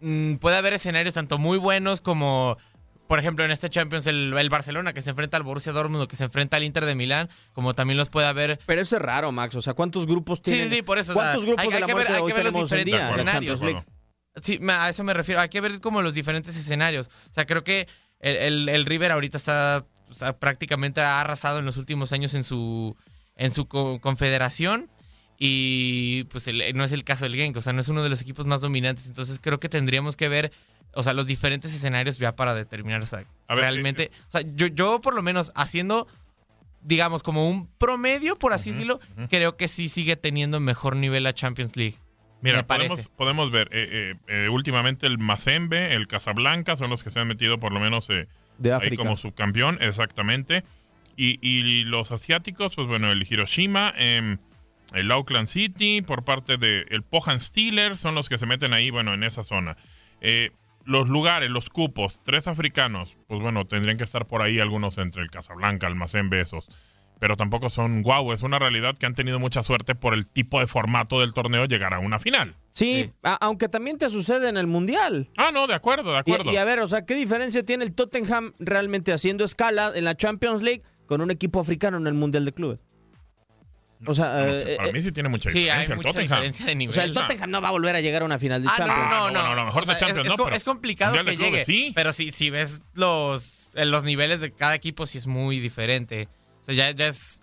mm, 0.00 0.34
puede 0.36 0.56
haber 0.56 0.74
escenarios 0.74 1.14
tanto 1.14 1.38
muy 1.38 1.58
buenos 1.58 2.00
como, 2.00 2.56
por 3.06 3.18
ejemplo, 3.18 3.44
en 3.44 3.50
este 3.50 3.68
Champions 3.70 4.06
el, 4.06 4.34
el 4.36 4.50
Barcelona 4.50 4.92
que 4.92 5.02
se 5.02 5.10
enfrenta 5.10 5.36
al 5.36 5.42
Borussia 5.42 5.72
Dortmund 5.72 6.02
o 6.04 6.08
que 6.08 6.16
se 6.16 6.24
enfrenta 6.24 6.56
al 6.56 6.64
Inter 6.64 6.84
de 6.84 6.94
Milán, 6.94 7.28
como 7.52 7.74
también 7.74 7.96
los 7.98 8.08
puede 8.08 8.26
haber 8.26 8.58
Pero 8.66 8.80
eso 8.82 8.96
es 8.96 9.02
raro, 9.02 9.32
Max. 9.32 9.54
O 9.56 9.62
sea, 9.62 9.74
¿cuántos 9.74 10.06
grupos 10.06 10.38
Sí, 10.38 10.44
tienen? 10.52 10.68
sí, 10.70 10.76
sí, 10.76 10.82
por 10.82 10.98
eso, 10.98 11.12
o 11.12 11.14
sea, 11.14 11.22
¿Cuántos 11.22 11.44
grupos 11.44 11.62
hay- 11.64 11.68
de 11.70 11.74
hay 11.76 11.80
la 11.80 11.86
que 11.86 11.94
ver- 11.94 12.08
hay 12.08 12.22
que 12.26 12.32
ver 12.34 12.44
los 12.44 12.54
diferentes 12.54 12.84
día 12.84 13.10
escenarios. 13.10 13.60
Sí, 14.42 14.60
a 14.68 14.88
eso 14.88 15.04
me 15.04 15.12
refiero. 15.12 15.40
Hay 15.40 15.48
que 15.48 15.60
ver 15.60 15.80
como 15.80 16.02
los 16.02 16.14
diferentes 16.14 16.56
escenarios. 16.56 17.08
O 17.30 17.34
sea, 17.34 17.46
creo 17.46 17.64
que 17.64 17.88
el, 18.20 18.36
el- 18.36 18.68
el 18.68 18.86
River 18.86 19.10
ahorita 19.12 19.36
está 19.36 19.84
o 20.10 20.14
sea, 20.14 20.38
prácticamente 20.38 21.00
ha 21.00 21.20
arrasado 21.20 21.58
en 21.60 21.64
los 21.64 21.76
últimos 21.76 22.12
años 22.12 22.34
en 22.34 22.44
su 22.44 22.96
en 23.36 23.50
su 23.50 23.66
co- 23.66 24.00
confederación 24.00 24.90
y 25.38 26.24
pues 26.24 26.46
el- 26.48 26.76
no 26.76 26.84
es 26.84 26.92
el 26.92 27.04
caso 27.04 27.24
del 27.24 27.34
Genk, 27.36 27.56
o 27.56 27.60
sea, 27.62 27.72
no 27.72 27.80
es 27.80 27.88
uno 27.88 28.02
de 28.02 28.08
los 28.10 28.20
equipos 28.20 28.46
más 28.46 28.60
dominantes. 28.60 29.06
Entonces 29.06 29.40
creo 29.40 29.58
que 29.60 29.68
tendríamos 29.70 30.16
que 30.16 30.28
ver, 30.28 30.52
o 30.92 31.02
sea, 31.02 31.14
los 31.14 31.26
diferentes 31.26 31.72
escenarios 31.74 32.18
ya 32.18 32.36
para 32.36 32.54
determinar, 32.54 33.02
o 33.02 33.06
sea, 33.06 33.24
A 33.48 33.54
ver, 33.54 33.62
realmente, 33.64 34.04
eh, 34.04 34.10
o 34.28 34.30
sea, 34.30 34.42
yo, 34.54 34.66
yo 34.66 35.00
por 35.00 35.14
lo 35.14 35.22
menos 35.22 35.52
haciendo 35.54 36.06
digamos, 36.82 37.22
como 37.22 37.46
un 37.50 37.66
promedio, 37.66 38.38
por 38.38 38.54
así 38.54 38.70
decirlo, 38.70 39.00
creo 39.28 39.58
que 39.58 39.68
sí 39.68 39.90
sigue 39.90 40.16
teniendo 40.16 40.60
mejor 40.60 40.96
nivel 40.96 41.24
la 41.24 41.34
Champions 41.34 41.76
League. 41.76 41.96
Mira, 42.40 42.66
podemos, 42.66 43.08
podemos 43.08 43.50
ver, 43.50 43.68
eh, 43.70 44.14
eh, 44.28 44.44
eh, 44.44 44.48
últimamente 44.48 45.06
el 45.06 45.18
Mazembe, 45.18 45.92
el 45.94 46.06
Casablanca 46.06 46.76
son 46.76 46.88
los 46.88 47.04
que 47.04 47.10
se 47.10 47.20
han 47.20 47.28
metido 47.28 47.60
por 47.60 47.74
lo 47.74 47.80
menos 47.80 48.08
De 48.60 48.70
ahí 48.70 48.76
África. 48.76 49.02
como 49.02 49.16
subcampeón, 49.16 49.78
exactamente. 49.80 50.62
Y, 51.16 51.38
y 51.42 51.82
los 51.84 52.12
asiáticos, 52.12 52.76
pues 52.76 52.86
bueno, 52.86 53.10
el 53.10 53.26
Hiroshima, 53.28 53.92
em, 53.96 54.38
el 54.94 55.10
Auckland 55.10 55.48
City, 55.48 56.02
por 56.02 56.24
parte 56.24 56.56
del 56.56 56.86
el 56.90 57.02
Pohan 57.02 57.40
Steelers, 57.40 57.98
son 57.98 58.14
los 58.14 58.28
que 58.28 58.38
se 58.38 58.46
meten 58.46 58.72
ahí, 58.72 58.90
bueno, 58.90 59.12
en 59.14 59.24
esa 59.24 59.42
zona. 59.42 59.76
Eh, 60.20 60.52
los 60.84 61.08
lugares, 61.08 61.50
los 61.50 61.68
cupos, 61.68 62.20
tres 62.24 62.46
africanos, 62.46 63.16
pues 63.26 63.40
bueno, 63.40 63.66
tendrían 63.66 63.96
que 63.96 64.04
estar 64.04 64.26
por 64.26 64.42
ahí 64.42 64.58
algunos 64.58 64.98
entre 64.98 65.22
el 65.22 65.30
Casablanca, 65.30 65.86
el 65.86 65.94
Mazembe, 65.94 66.40
esos. 66.40 66.68
Pero 67.20 67.36
tampoco 67.36 67.70
son 67.70 68.02
guau, 68.02 68.32
es 68.32 68.42
una 68.42 68.58
realidad 68.58 68.96
que 68.98 69.06
han 69.06 69.14
tenido 69.14 69.38
mucha 69.38 69.62
suerte 69.62 69.94
por 69.94 70.14
el 70.14 70.26
tipo 70.26 70.58
de 70.58 70.66
formato 70.66 71.20
del 71.20 71.32
torneo 71.34 71.66
llegar 71.66 71.94
a 71.94 71.98
una 72.00 72.18
final. 72.18 72.56
Sí, 72.72 73.04
Sí. 73.04 73.12
a- 73.22 73.34
aunque 73.34 73.68
también 73.68 73.98
te 73.98 74.08
sucede 74.10 74.48
en 74.48 74.56
el 74.56 74.66
Mundial. 74.66 75.28
Ah, 75.36 75.50
no, 75.52 75.66
de 75.66 75.74
acuerdo, 75.74 76.12
de 76.12 76.18
acuerdo. 76.18 76.50
y 76.50 76.56
a 76.56 76.64
ver, 76.64 76.80
o 76.80 76.86
sea, 76.88 77.04
¿qué 77.04 77.14
diferencia 77.14 77.62
tiene 77.64 77.84
el 77.84 77.92
Tottenham 77.92 78.54
realmente 78.58 79.12
haciendo 79.12 79.44
escala 79.44 79.92
en 79.94 80.04
la 80.04 80.16
Champions 80.16 80.62
League 80.62 80.82
con 81.06 81.20
un 81.20 81.30
equipo 81.30 81.60
africano 81.60 81.98
en 81.98 82.06
el 82.06 82.14
Mundial 82.14 82.44
de 82.46 82.52
Clubes? 82.52 82.78
O 84.06 84.14
sea, 84.14 84.32
No 84.32 84.44
sé, 84.52 84.72
eh, 84.72 84.76
para 84.78 84.88
eh, 84.88 84.92
mí 84.94 85.02
sí 85.02 85.12
tiene 85.12 85.28
mucha 85.28 85.50
Sí, 85.50 85.58
hay 85.58 85.64
diferencia 85.80 85.92
el 85.92 85.96
mucha 85.98 86.08
Tottenham. 86.08 86.28
diferencia 86.30 86.64
de 86.66 86.74
nivel. 86.74 86.88
o 86.90 86.92
sea, 86.94 87.04
el. 87.04 87.12
Tottenham 87.12 87.50
no 87.50 87.60
va 87.60 87.68
a 87.68 87.72
volver 87.72 87.96
a 87.96 88.00
llegar 88.00 88.22
a 88.22 88.24
una 88.24 88.38
final 88.38 88.62
de 88.62 88.68
Ah, 88.70 88.74
Champions. 88.78 89.10
no, 89.10 89.30
no, 89.30 89.42
no. 89.42 89.50
a 89.50 89.54
lo 89.54 89.64
mejor 89.66 89.82
O 89.82 89.86
de 89.86 89.92
Champions 89.98 90.26
es, 90.30 90.38
no, 90.38 90.48
es 90.48 90.56
es 90.56 90.64
complicado 90.64 91.12
que 91.22 91.22
llegue. 91.32 91.36
Clubes, 91.36 91.66
sí. 91.66 91.92
Pero 91.94 92.14
si, 92.14 92.30
si 92.30 92.48
ves 92.48 92.80
los, 92.94 93.72
los 93.74 94.02
niveles 94.04 94.40
de 94.40 94.52
cada 94.52 94.74
equipo, 94.74 95.04
sí 95.04 95.18
es 95.18 95.26
muy 95.26 95.60
diferente. 95.60 96.28
Sea, 96.74 96.90
ya, 96.90 96.96
ya 96.96 97.06
es. 97.08 97.42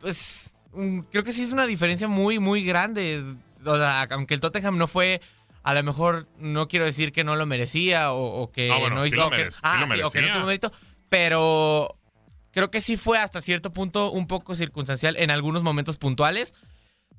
Pues. 0.00 0.56
un- 0.72 1.02
creo 1.10 1.24
que 1.24 1.32
sí 1.32 1.42
es 1.42 1.52
una 1.52 1.66
diferencia 1.66 2.06
muy, 2.08 2.38
muy 2.38 2.64
grande. 2.64 3.22
O 3.64 3.76
sea, 3.76 4.02
aunque 4.10 4.34
el 4.34 4.40
Tottenham 4.40 4.76
no 4.78 4.86
fue. 4.86 5.20
A 5.62 5.74
lo 5.74 5.82
mejor 5.82 6.28
no 6.38 6.68
quiero 6.68 6.84
decir 6.84 7.10
que 7.10 7.24
no 7.24 7.34
lo 7.34 7.44
merecía 7.44 8.12
o, 8.12 8.42
o 8.42 8.52
que 8.52 8.68
bueno, 8.70 8.94
no 8.96 9.02
sí 9.02 9.08
hizo. 9.08 9.16
lo 9.16 9.26
o 9.26 9.30
que- 9.30 9.36
merece- 9.38 9.56
sí 9.56 9.60
ah, 9.64 9.84
lo 9.88 9.94
sí, 9.94 10.02
o 10.02 10.10
que 10.10 10.20
no 10.22 10.32
tuvo 10.34 10.46
mérito. 10.46 10.72
Pero 11.08 11.98
creo 12.52 12.70
que 12.70 12.80
sí 12.80 12.96
fue 12.96 13.18
hasta 13.18 13.40
cierto 13.40 13.72
punto 13.72 14.12
un 14.12 14.26
poco 14.28 14.54
circunstancial 14.54 15.16
en 15.16 15.30
algunos 15.32 15.62
momentos 15.64 15.96
puntuales. 15.96 16.54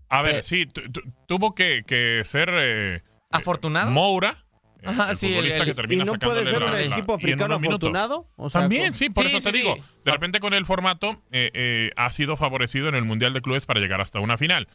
A 0.09 0.21
ver, 0.21 0.35
Eh, 0.35 0.43
sí, 0.43 0.65
tu- 0.65 0.89
tu- 0.91 1.01
tuvo 1.27 1.53
que, 1.55 1.83
que 1.85 2.21
ser 2.23 2.49
eh, 2.53 3.03
¿Afortunado? 3.31 3.91
Moura, 3.91 4.37
eh, 4.39 4.46
Ajá, 4.85 5.11
el 5.11 5.17
sí, 5.17 5.27
el- 5.27 5.33
futbolista 5.33 5.63
el- 5.63 5.75
que 5.75 5.93
¿Y 5.93 5.97
no 5.97 6.13
puede 6.19 6.45
ser 6.45 6.61
la- 6.61 6.71
un 6.71 6.79
equipo 6.93 7.13
africano 7.13 7.55
afortunado? 7.55 8.27
O 8.35 8.49
sea, 8.49 8.61
También, 8.61 8.93
sí, 8.93 9.09
por 9.09 9.23
Sí, 9.25 9.29
eso 9.35 9.41
sí, 9.41 9.51
te 9.51 9.57
digo. 9.57 9.77
De 10.05 10.11
repente 10.11 10.39
con 10.39 10.53
el 10.53 10.65
formato 10.65 11.21
eh, 11.31 11.51
eh, 11.53 11.91
ha 11.95 12.11
sido 12.11 12.37
favorecido 12.37 12.87
en 12.89 12.95
el 12.95 13.03
Mundial 13.03 13.33
de 13.33 13.41
Clubes 13.41 13.65
para 13.65 13.79
llegar 13.79 14.01
hasta 14.01 14.19
una 14.19 14.37
final. 14.37 14.67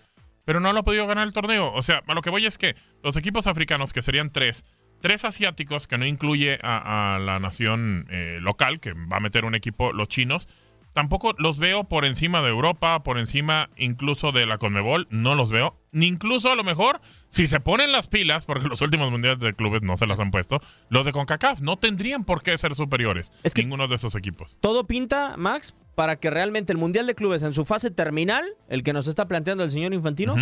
Pero 0.44 0.59
no 0.59 0.73
lo 0.73 0.80
ha 0.80 0.82
podido 0.82 1.06
ganar 1.06 1.26
el 1.26 1.32
torneo. 1.32 1.73
O 1.73 1.82
sea, 1.85 2.02
a 2.06 2.14
lo 2.14 2.21
que 2.23 2.30
voy 2.30 2.44
es 2.47 2.59
que 2.59 2.75
los 3.04 3.16
equipos 3.16 3.47
africanos, 3.47 3.92
que 3.92 4.02
serían 4.02 4.30
tres, 4.32 4.64
tres 5.00 5.25
asiáticos, 5.25 5.87
que 5.87 5.99
no 5.99 6.04
incluye 6.06 6.59
a, 6.62 7.14
a 7.14 7.18
la 7.21 7.38
nación 7.38 8.06
eh, 8.11 8.38
local, 8.40 8.80
que 8.80 8.92
va 8.92 9.18
a 9.18 9.21
meter 9.21 9.44
un 9.44 9.54
equipo, 9.54 9.92
los 9.92 10.09
chinos, 10.09 10.49
tampoco 10.92 11.34
los 11.38 11.58
veo 11.58 11.84
por 11.84 12.04
encima 12.04 12.42
de 12.42 12.49
Europa, 12.49 13.02
por 13.02 13.18
encima 13.18 13.70
incluso 13.76 14.32
de 14.32 14.46
la 14.46 14.58
Conmebol, 14.58 15.06
no 15.11 15.34
los 15.34 15.50
veo. 15.50 15.76
Ni 15.92 16.06
incluso 16.06 16.50
a 16.50 16.54
lo 16.54 16.64
mejor, 16.64 17.00
si 17.28 17.46
se 17.46 17.61
ponen 17.61 17.92
las 17.92 18.08
pilas, 18.08 18.44
porque 18.46 18.68
los 18.68 18.80
últimos 18.80 19.11
mundiales 19.11 19.40
de 19.40 19.54
clubes 19.54 19.82
no 19.82 19.96
se 19.96 20.06
las 20.06 20.18
han 20.20 20.30
puesto, 20.30 20.61
los 20.88 21.04
de 21.04 21.12
CONCACAF 21.12 21.61
no 21.61 21.76
tendrían 21.78 22.25
por 22.25 22.42
qué 22.42 22.56
ser 22.56 22.75
superiores. 22.75 23.30
Es 23.42 23.52
que- 23.54 23.62
ninguno 23.62 23.88
de 23.88 23.96
esos 23.96 24.14
equipos. 24.14 24.56
Todo 24.61 24.87
pinta, 24.87 25.34
Max, 25.37 25.75
para 25.94 26.16
que 26.16 26.30
realmente 26.30 26.72
el 26.72 26.78
Mundial 26.78 27.06
de 27.06 27.14
Clubes 27.14 27.42
en 27.42 27.52
su 27.52 27.64
fase 27.66 27.90
terminal, 27.90 28.44
el 28.68 28.82
que 28.82 28.92
nos 28.94 29.06
está 29.06 29.28
planteando 29.28 29.64
el 29.64 29.70
señor 29.70 29.92
Infantino, 29.92 30.34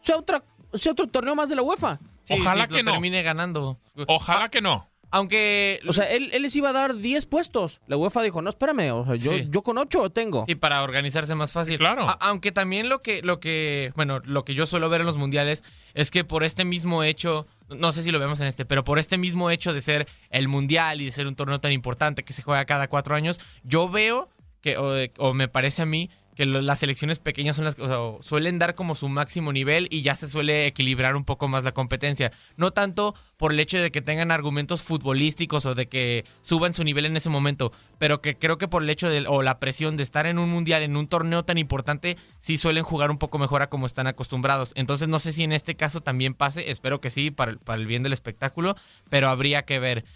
sea, 0.00 0.16
otra, 0.16 0.42
sea 0.74 0.92
otro 0.92 1.06
torneo 1.06 1.36
más 1.36 1.48
de 1.48 1.54
la 1.56 1.62
UEFA. 1.62 2.00
Sí, 2.22 2.34
Ojalá 2.38 2.66
sí, 2.66 2.72
que 2.74 2.78
lo 2.78 2.84
no. 2.86 2.90
termine 2.92 3.22
ganando. 3.22 3.78
Ojalá 4.08 4.44
Ah, 4.44 4.48
que 4.50 4.60
no. 4.60 4.89
Aunque. 5.10 5.80
O 5.88 5.92
sea, 5.92 6.04
él, 6.10 6.30
él 6.32 6.42
les 6.42 6.54
iba 6.56 6.70
a 6.70 6.72
dar 6.72 6.94
10 6.94 7.26
puestos. 7.26 7.80
La 7.86 7.96
UEFA 7.96 8.22
dijo, 8.22 8.42
no, 8.42 8.50
espérame, 8.50 8.92
o 8.92 9.04
sea, 9.04 9.14
yo, 9.16 9.32
Sí. 9.32 9.46
yo 9.50 9.62
con 9.62 9.76
8 9.78 10.10
tengo. 10.10 10.44
Sí, 10.46 10.54
para 10.54 10.82
organizarse 10.82 11.34
más 11.34 11.52
fácil. 11.52 11.74
Sí, 11.74 11.78
claro. 11.78 12.08
A- 12.08 12.12
aunque 12.20 12.52
también 12.52 12.88
lo 12.88 13.02
que, 13.02 13.22
lo 13.22 13.40
que, 13.40 13.92
bueno, 13.96 14.20
lo 14.24 14.44
que 14.44 14.54
yo 14.54 14.66
suelo 14.66 14.88
ver 14.88 15.00
en 15.00 15.06
los 15.06 15.16
mundiales 15.16 15.64
es 15.94 16.10
que 16.10 16.24
por 16.24 16.44
este 16.44 16.64
mismo 16.64 17.02
hecho, 17.02 17.46
no 17.68 17.92
sé 17.92 18.02
si 18.02 18.10
lo 18.12 18.18
vemos 18.18 18.40
en 18.40 18.46
este, 18.46 18.64
pero 18.64 18.84
por 18.84 18.98
este 18.98 19.18
mismo 19.18 19.50
hecho 19.50 19.72
de 19.72 19.80
ser 19.80 20.06
el 20.30 20.46
mundial 20.48 21.00
y 21.00 21.06
de 21.06 21.10
ser 21.10 21.26
un 21.26 21.34
torneo 21.34 21.58
tan 21.60 21.72
importante 21.72 22.22
que 22.22 22.32
se 22.32 22.42
juega 22.42 22.64
cada 22.64 22.88
cuatro 22.88 23.14
años, 23.16 23.40
yo 23.64 23.88
veo 23.88 24.28
que, 24.60 24.76
o, 24.76 24.94
o 25.18 25.34
me 25.34 25.48
parece 25.48 25.82
a 25.82 25.86
mí, 25.86 26.10
que 26.40 26.46
las 26.46 26.78
selecciones 26.78 27.18
pequeñas 27.18 27.56
son 27.56 27.66
las 27.66 27.74
que 27.74 27.86
suelen 28.22 28.58
dar 28.58 28.74
como 28.74 28.94
su 28.94 29.10
máximo 29.10 29.52
nivel 29.52 29.88
y 29.90 30.00
ya 30.00 30.16
se 30.16 30.26
suele 30.26 30.66
equilibrar 30.66 31.14
un 31.16 31.24
poco 31.24 31.48
más 31.48 31.64
la 31.64 31.72
competencia. 31.72 32.32
No 32.56 32.70
tanto 32.70 33.14
por 33.36 33.52
el 33.52 33.60
hecho 33.60 33.76
de 33.76 33.90
que 33.90 34.00
tengan 34.00 34.30
argumentos 34.30 34.82
futbolísticos 34.82 35.66
o 35.66 35.74
de 35.74 35.86
que 35.88 36.24
suban 36.40 36.72
su 36.72 36.82
nivel 36.82 37.04
en 37.04 37.16
ese 37.18 37.28
momento, 37.28 37.72
pero 37.98 38.22
que 38.22 38.38
creo 38.38 38.56
que 38.56 38.68
por 38.68 38.82
el 38.82 38.88
hecho 38.88 39.10
de, 39.10 39.26
o 39.28 39.42
la 39.42 39.58
presión 39.60 39.98
de 39.98 40.02
estar 40.02 40.26
en 40.26 40.38
un 40.38 40.48
mundial, 40.48 40.82
en 40.82 40.96
un 40.96 41.08
torneo 41.08 41.44
tan 41.44 41.58
importante, 41.58 42.16
sí 42.38 42.56
suelen 42.56 42.84
jugar 42.84 43.10
un 43.10 43.18
poco 43.18 43.38
mejor 43.38 43.60
a 43.60 43.68
como 43.68 43.84
están 43.84 44.06
acostumbrados. 44.06 44.72
Entonces 44.76 45.08
no 45.08 45.18
sé 45.18 45.32
si 45.32 45.42
en 45.42 45.52
este 45.52 45.74
caso 45.76 46.00
también 46.00 46.32
pase, 46.32 46.70
espero 46.70 47.02
que 47.02 47.10
sí, 47.10 47.30
para, 47.30 47.50
el- 47.52 47.58
para 47.58 47.78
el 47.78 47.86
bien 47.86 48.02
del 48.02 48.14
espectáculo, 48.14 48.76
pero 49.10 49.28
habría 49.28 49.66
que 49.66 49.78
ver. 49.78 50.06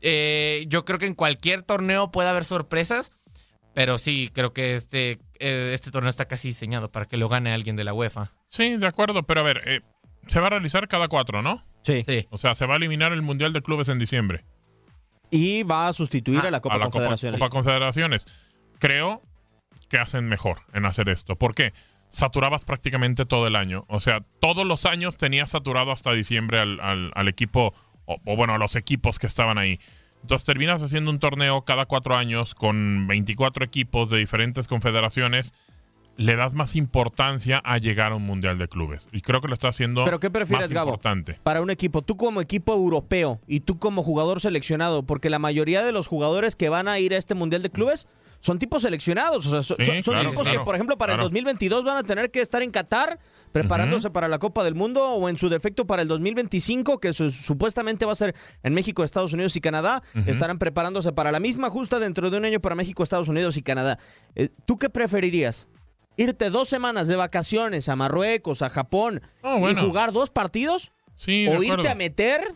Eh, 0.00 0.64
yo 0.68 0.86
creo 0.86 0.98
que 0.98 1.06
en 1.06 1.14
cualquier 1.14 1.60
torneo 1.62 2.10
puede 2.10 2.30
haber 2.30 2.46
sorpresas, 2.46 3.12
pero 3.74 3.98
sí, 3.98 4.30
creo 4.32 4.54
que 4.54 4.74
este, 4.74 5.18
eh, 5.40 5.70
este 5.74 5.90
torneo 5.90 6.10
está 6.10 6.26
casi 6.26 6.48
diseñado 6.48 6.90
para 6.90 7.06
que 7.06 7.16
lo 7.16 7.28
gane 7.28 7.52
alguien 7.52 7.76
de 7.76 7.84
la 7.84 7.92
UEFA. 7.92 8.32
Sí, 8.48 8.76
de 8.76 8.86
acuerdo, 8.86 9.22
pero 9.24 9.40
a 9.40 9.44
ver, 9.44 9.62
eh, 9.66 9.80
se 10.26 10.40
va 10.40 10.46
a 10.48 10.50
realizar 10.50 10.88
cada 10.88 11.08
cuatro, 11.08 11.42
¿no? 11.42 11.64
Sí. 11.82 12.04
Sí. 12.06 12.26
O 12.30 12.38
sea, 12.38 12.54
se 12.54 12.66
va 12.66 12.74
a 12.74 12.76
eliminar 12.78 13.12
el 13.12 13.22
Mundial 13.22 13.52
de 13.52 13.62
Clubes 13.62 13.88
en 13.88 13.98
diciembre. 13.98 14.44
Y 15.30 15.62
va 15.64 15.88
a 15.88 15.92
sustituir 15.92 16.40
Ah, 16.44 16.48
a 16.48 16.50
la 16.50 16.60
Copa 16.60 16.74
a 16.74 16.78
la 16.78 16.84
Copa, 16.86 16.92
Confederaciones. 16.92 17.40
Copa 17.40 17.50
Confederaciones. 17.50 18.26
Creo 18.78 19.22
que 19.88 19.98
hacen 19.98 20.28
mejor 20.28 20.58
en 20.72 20.86
hacer 20.86 21.08
esto. 21.08 21.36
¿Por 21.36 21.54
qué? 21.54 21.72
Saturabas 22.08 22.64
prácticamente 22.64 23.26
todo 23.26 23.46
el 23.46 23.56
año. 23.56 23.84
O 23.88 24.00
sea, 24.00 24.20
todos 24.40 24.64
los 24.66 24.86
años 24.86 25.16
tenías 25.16 25.50
saturado 25.50 25.90
hasta 25.92 26.12
diciembre 26.12 26.60
al, 26.60 26.80
al- 26.80 27.12
al 27.14 27.28
equipo, 27.28 27.74
o, 28.04 28.18
o 28.24 28.36
bueno, 28.36 28.54
a 28.54 28.58
los 28.58 28.76
equipos 28.76 29.18
que 29.18 29.26
estaban 29.26 29.58
ahí. 29.58 29.78
Entonces 30.26 30.44
terminas 30.44 30.82
haciendo 30.82 31.12
un 31.12 31.20
torneo 31.20 31.62
cada 31.62 31.86
cuatro 31.86 32.16
años 32.16 32.56
con 32.56 33.06
24 33.06 33.64
equipos 33.64 34.10
de 34.10 34.18
diferentes 34.18 34.66
confederaciones. 34.66 35.54
Le 36.16 36.34
das 36.34 36.52
más 36.52 36.74
importancia 36.74 37.62
a 37.64 37.78
llegar 37.78 38.10
a 38.10 38.16
un 38.16 38.24
mundial 38.24 38.58
de 38.58 38.66
clubes. 38.66 39.06
Y 39.12 39.20
creo 39.20 39.40
que 39.40 39.46
lo 39.46 39.54
está 39.54 39.68
haciendo 39.68 40.04
¿Pero 40.04 40.18
qué 40.18 40.28
prefieres, 40.28 40.66
más 40.66 40.74
Gabo? 40.74 40.88
importante. 40.88 41.38
Para 41.44 41.60
un 41.60 41.70
equipo, 41.70 42.02
tú 42.02 42.16
como 42.16 42.40
equipo 42.40 42.74
europeo 42.74 43.40
y 43.46 43.60
tú 43.60 43.78
como 43.78 44.02
jugador 44.02 44.40
seleccionado, 44.40 45.04
porque 45.04 45.30
la 45.30 45.38
mayoría 45.38 45.84
de 45.84 45.92
los 45.92 46.08
jugadores 46.08 46.56
que 46.56 46.70
van 46.70 46.88
a 46.88 46.98
ir 46.98 47.14
a 47.14 47.18
este 47.18 47.36
Mundial 47.36 47.62
de 47.62 47.70
Clubes 47.70 48.08
son 48.40 48.58
tipos 48.58 48.82
seleccionados. 48.82 49.46
O 49.46 49.50
sea, 49.50 49.62
son, 49.62 49.76
Sí, 49.78 49.86
son- 49.86 50.02
son 50.02 50.14
claro, 50.14 50.30
tipos 50.30 50.48
que, 50.48 50.58
por 50.60 50.74
ejemplo, 50.74 50.96
para 50.98 51.12
claro. 51.14 51.22
el 51.24 51.30
2022 51.30 51.84
van 51.84 51.96
a 51.96 52.02
tener 52.02 52.30
que 52.30 52.40
estar 52.40 52.62
en 52.62 52.70
Qatar 52.70 53.18
preparándose 53.52 54.10
para 54.10 54.28
la 54.28 54.38
Copa 54.38 54.62
del 54.64 54.74
Mundo 54.74 55.04
o 55.10 55.28
en 55.28 55.36
su 55.36 55.48
defecto 55.48 55.86
para 55.86 56.02
el 56.02 56.08
2025, 56.08 56.98
que 57.00 57.12
su- 57.12 57.30
supuestamente 57.30 58.04
va 58.06 58.12
a 58.12 58.16
ser 58.16 58.34
en 58.62 58.74
México, 58.74 59.02
Estados 59.04 59.32
Unidos 59.32 59.56
y 59.56 59.60
Canadá. 59.60 60.02
Estarán 60.26 60.58
preparándose 60.58 61.12
para 61.12 61.32
la 61.32 61.40
misma 61.40 61.70
justa 61.70 61.98
dentro 61.98 62.30
de 62.30 62.38
un 62.38 62.44
año 62.44 62.60
para 62.60 62.74
México, 62.74 63.02
Estados 63.02 63.28
Unidos 63.28 63.56
y 63.56 63.62
Canadá. 63.62 63.98
Eh, 64.34 64.50
¿Tú 64.66 64.78
qué 64.78 64.90
preferirías? 64.90 65.68
¿Irte 66.18 66.48
dos 66.50 66.68
semanas 66.68 67.08
de 67.08 67.16
vacaciones 67.16 67.88
a 67.90 67.96
Marruecos, 67.96 68.62
a 68.62 68.70
Japón 68.70 69.20
Oh, 69.42 69.56
y 69.58 69.60
bueno. 69.60 69.82
jugar 69.84 70.12
dos 70.12 70.30
partidos? 70.30 70.92
Sí, 71.14 71.46
o 71.48 71.62
irte 71.62 71.88
a 71.88 71.94
meter 71.94 72.54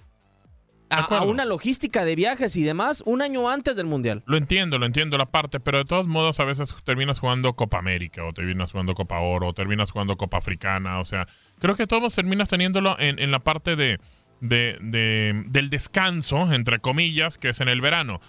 a, 0.91 1.23
una 1.25 1.45
logística 1.45 2.05
de 2.05 2.15
viajes 2.17 2.57
y 2.57 2.63
demás 2.63 3.03
un 3.07 3.23
año 3.23 3.49
antes 3.49 3.77
del 3.77 3.87
Mundial. 3.87 4.23
Lo 4.27 4.37
entiendo, 4.37 4.79
lo 4.79 4.87
entiendo 4.87 5.17
la 5.19 5.27
parte, 5.27 5.61
pero 5.61 5.79
de 5.79 5.85
todos 5.85 6.07
modos 6.07 6.41
a 6.41 6.45
veces 6.45 6.75
terminas 6.85 7.19
jugando 7.19 7.55
Copa 7.55 7.79
América 7.79 8.25
o 8.25 8.33
terminas 8.33 8.73
jugando 8.73 8.95
Copa 8.95 9.19
Oro 9.21 9.49
o 9.49 9.53
terminas 9.55 9.91
jugando 9.91 10.17
Copa 10.17 10.39
Africana, 10.39 11.01
o 11.01 11.05
sea, 11.05 11.27
creo 11.59 11.77
que 11.77 11.87
todos 11.87 12.15
terminas 12.15 12.49
teniéndolo 12.49 12.99
en, 12.99 13.19
en 13.19 13.31
la 13.31 13.39
parte 13.41 13.77
de, 13.77 13.99
de- 14.41 14.79
de- 14.81 15.45
del 15.47 15.71
descanso, 15.71 16.53
entre 16.53 16.79
comillas, 16.81 17.39
que 17.39 17.51
es 17.51 17.61
en 17.61 17.69
el 17.69 17.81
verano. 17.81 18.21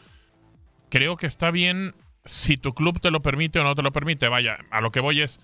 Creo 0.90 1.16
que 1.18 1.28
está 1.28 1.52
bien 1.52 1.96
si 2.26 2.58
tu 2.58 2.74
club 2.74 3.00
te 3.00 3.12
lo 3.12 3.22
permite 3.22 3.60
o 3.60 3.64
no 3.64 3.76
te 3.76 3.82
lo 3.82 3.92
permite. 3.92 4.28
Vaya, 4.28 4.58
a 4.72 4.82
lo 4.82 4.92
que 4.92 5.00
voy 5.00 5.22
es, 5.22 5.40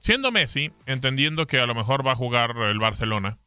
siendo 0.00 0.32
Messi, 0.32 0.72
entendiendo 0.86 1.46
que 1.46 1.60
a 1.60 1.66
lo 1.66 1.74
mejor 1.74 2.06
va 2.06 2.12
a 2.12 2.16
jugar 2.16 2.56
el 2.56 2.78
Barcelona, 2.78 3.38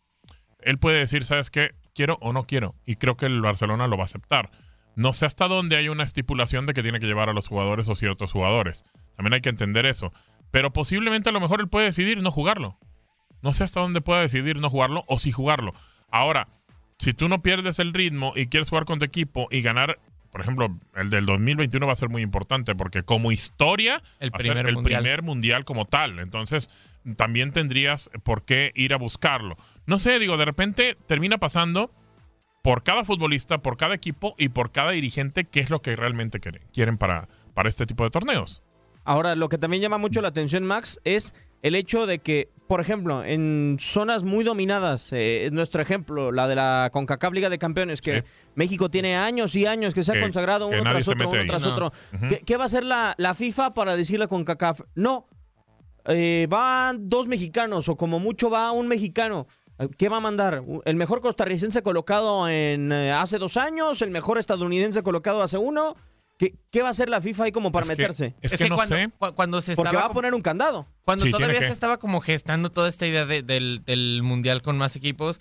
él 0.60 0.78
puede 0.78 1.00
decir, 1.00 1.26
¿sabes 1.26 1.50
qué? 1.50 1.71
Quiero 1.94 2.18
o 2.22 2.34
no 2.34 2.46
quiero. 2.46 2.76
Y 2.86 2.96
creo 2.96 3.18
que 3.18 3.26
el 3.26 3.42
Barcelona 3.42 3.88
lo 3.88 3.98
va 3.98 4.04
a 4.04 4.06
aceptar. 4.06 4.52
No 4.96 5.14
sé 5.14 5.26
hasta 5.26 5.48
dónde 5.48 5.78
hay 5.78 5.90
una 5.90 6.04
estipulación 6.04 6.66
de 6.66 6.74
que 6.74 6.84
tiene 6.84 7.00
que 7.00 7.08
llevar 7.08 7.30
a 7.30 7.34
los 7.34 7.48
jugadores 7.48 7.88
o 7.88 7.96
ciertos 7.96 8.32
jugadores. 8.32 8.84
También 9.16 9.34
hay 9.34 9.42
que 9.42 9.50
entender 9.50 9.86
eso. 9.86 10.12
Pero 10.52 10.74
posiblemente 10.74 11.30
a 11.30 11.32
lo 11.32 11.40
mejor 11.40 11.62
él 11.62 11.70
puede 11.70 11.86
decidir 11.86 12.22
no 12.22 12.32
jugarlo. 12.32 12.78
No 13.42 13.54
sé 13.54 13.64
hasta 13.64 13.80
dónde 13.80 14.02
pueda 14.02 14.22
decidir 14.22 14.58
no 14.60 14.70
jugarlo 14.70 15.04
o 15.08 15.18
si 15.18 15.32
jugarlo. 15.32 15.74
Ahora, 16.12 16.48
si 17.00 17.14
tú 17.14 17.30
no 17.30 17.42
pierdes 17.42 17.80
el 17.80 17.94
ritmo 17.94 18.34
y 18.36 18.48
quieres 18.48 18.70
jugar 18.70 18.86
con 18.86 19.00
tu 19.00 19.06
equipo 19.06 19.48
y 19.50 19.62
ganar, 19.62 20.00
por 20.32 20.41
ejemplo, 20.41 20.76
el 20.96 21.10
del 21.10 21.26
2021 21.26 21.86
va 21.86 21.94
a 21.94 21.96
ser 21.98 22.10
muy 22.10 22.22
importante 22.22 22.74
porque 22.76 23.04
como 23.04 23.32
historia 23.32 24.02
El 24.20 24.34
va 24.34 24.38
a 24.38 24.41
ser 24.41 24.52
primer 24.54 24.67
el 24.67 24.76
mundial. 24.76 25.02
primer 25.04 25.22
mundial 25.24 25.65
como 25.65 25.86
tal. 25.86 26.20
Entonces, 26.20 26.70
también 27.17 27.52
tendrías 27.52 28.10
por 28.24 28.44
qué 28.46 28.72
ir 28.76 28.94
a 28.94 28.98
buscarlo. 28.98 29.58
No 29.86 30.00
sé, 30.00 30.20
digo, 30.20 30.38
de 30.38 30.46
repente 30.46 30.98
termina 31.08 31.38
pasando 31.38 31.91
por 32.63 32.84
cada 32.84 33.04
futbolista, 33.04 33.58
por 33.60 33.76
cada 33.76 33.96
equipo 33.96 34.36
y 34.38 34.50
por 34.50 34.72
cada 34.72 34.91
dirigente 34.91 35.46
qué 35.46 35.60
es 35.60 35.70
lo 35.70 35.82
que 35.82 35.96
realmente 35.96 36.39
quieren, 36.39 36.62
quieren 36.74 36.98
para, 36.98 37.28
para 37.54 37.70
este 37.70 37.86
tipo 37.86 38.04
de 38.04 38.12
torneos. 38.12 38.62
Ahora, 39.04 39.36
lo 39.36 39.50
que 39.50 39.58
también 39.58 39.82
llama 39.82 39.98
mucho 39.98 40.22
la 40.22 40.28
atención, 40.28 40.63
Max, 40.63 41.00
es 41.04 41.34
el 41.62 41.76
hecho 41.76 42.06
de 42.06 42.19
que, 42.19 42.50
por 42.67 42.82
ejemplo, 42.82 43.24
en 43.24 43.78
zonas 43.80 44.24
muy 44.24 44.43
dominadas, 44.43 45.12
eh, 45.13 45.45
es 45.45 45.52
nuestro 45.52 45.82
ejemplo, 45.82 46.32
la 46.32 46.47
de 46.47 46.56
la 46.56 46.89
CONCACAF 46.93 47.34
Liga 47.34 47.50
de 47.50 47.58
Campeones, 47.58 48.02
que 48.02 48.21
Sí. 48.21 48.28
México 48.56 48.89
tiene 48.89 49.15
años 49.15 49.56
y 49.56 49.65
años 49.65 49.93
que 49.93 50.04
se 50.04 50.12
ha 50.12 50.15
Que- 50.15 50.21
consagrado 50.21 50.67
uno 50.67 50.82
tras 50.82 51.08
otro, 51.08 51.30
uno 51.30 51.39
ahí. 51.41 51.47
tras 51.47 51.63
No. 51.63 51.71
otro. 51.74 51.91
Ujú. 52.13 52.28
¿Qué, 52.30 52.41
qué 52.45 52.58
va 52.58 52.63
a 52.63 52.65
hacer 52.67 52.84
la, 52.84 53.13
la 53.17 53.34
FIFA 53.36 53.74
para 53.74 53.95
decirle 53.95 54.26
a 54.26 54.28
CONCACAF? 54.28 54.82
No, 54.95 55.28
eh, 56.06 56.47
van 56.50 57.10
dos 57.10 57.28
mexicanos 57.28 57.88
o 57.89 57.95
como 57.95 58.19
mucho 58.19 58.50
va 58.50 58.71
un 58.71 58.88
mexicano. 58.88 59.47
¿Qué 59.97 60.10
va 60.10 60.17
a 60.17 60.21
mandar? 60.21 60.63
¿El 60.86 60.95
mejor 60.95 61.21
costarricense 61.21 61.82
colocado 61.82 62.47
en 62.47 62.91
eh, 62.91 63.12
hace 63.12 63.39
dos 63.39 63.58
años? 63.58 64.02
¿El 64.04 64.12
mejor 64.12 64.38
estadounidense 64.38 65.02
colocado 65.02 65.41
hace 65.41 65.58
uno? 65.58 65.95
¿Qué, 66.42 66.56
qué 66.72 66.82
va 66.82 66.88
a 66.88 66.92
hacer 66.92 67.08
la 67.08 67.22
FIFA 67.22 67.44
ahí 67.44 67.52
como 67.52 67.72
para 67.72 67.84
Es 67.84 67.90
que- 67.92 67.96
meterse? 67.98 68.36
es 68.42 68.58
que 68.58 68.68
no 68.68 68.76
cuando, 68.76 68.96
sé. 68.96 69.10
cu- 69.20 69.36
cuando 69.36 69.62
se 69.62 69.76
Porque 69.76 69.90
estaba 69.90 70.08
va 70.08 70.12
a 70.12 70.14
poner 70.16 70.34
un 70.34 70.42
candado. 70.42 70.88
Cuando 71.06 71.26
Sí, 71.26 71.30
todavía 71.32 71.60
que. 71.60 71.68
se 71.68 71.72
estaba 71.72 72.00
como 72.00 72.20
gestando 72.20 72.72
toda 72.72 72.90
esta 72.90 73.06
idea 73.06 73.28
de- 73.28 73.44
del, 73.44 73.84
del 73.86 74.22
mundial 74.24 74.64
con 74.64 74.76
más 74.76 74.96
equipos, 74.96 75.40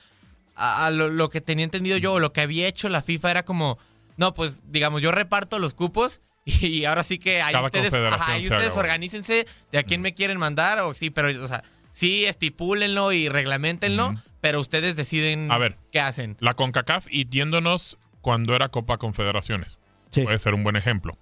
a, 0.56 0.84
a 0.84 0.90
lo, 0.90 1.08
lo 1.08 1.30
que 1.30 1.40
tenía 1.40 1.64
entendido 1.64 1.96
yo, 1.96 2.12
o 2.12 2.20
lo 2.20 2.34
que 2.34 2.42
había 2.42 2.68
hecho 2.68 2.90
la 2.90 3.00
FIFA 3.00 3.30
era 3.30 3.44
como, 3.46 3.78
no, 4.18 4.34
pues 4.34 4.60
digamos, 4.70 5.00
yo 5.00 5.10
reparto 5.10 5.58
los 5.58 5.72
cupos 5.72 6.20
y 6.44 6.84
ahora 6.84 7.02
sí 7.02 7.18
que 7.18 7.40
ahí 7.40 7.54
Cada 7.54 7.64
ustedes, 7.64 7.94
ajá, 7.94 8.32
ahí 8.34 8.42
ustedes 8.42 8.76
organícense 8.76 9.46
de 9.72 9.78
a 9.78 9.82
quién 9.84 10.02
me 10.02 10.12
quieren 10.12 10.36
mandar, 10.36 10.80
o 10.80 10.94
sí, 10.94 11.08
pero, 11.08 11.42
o 11.42 11.48
sea, 11.48 11.62
sí 11.92 12.26
estipúlenlo 12.26 13.12
y 13.12 13.30
reglamentenlo, 13.30 14.22
pero 14.42 14.60
ustedes 14.60 14.96
deciden 14.96 15.50
A 15.50 15.56
ver. 15.56 15.78
qué 15.92 16.00
hacen. 16.00 16.36
La 16.40 16.52
CONCACAF 16.52 17.06
y 17.10 17.26
yéndonos 17.26 17.96
cuando 18.20 18.54
era 18.54 18.68
Copa 18.68 18.98
Confederaciones. 18.98 19.78
Sí. 20.10 20.22
Puede 20.24 20.38
ser 20.38 20.54
un 20.54 20.62
buen 20.64 20.76
ejemplo. 20.76 21.16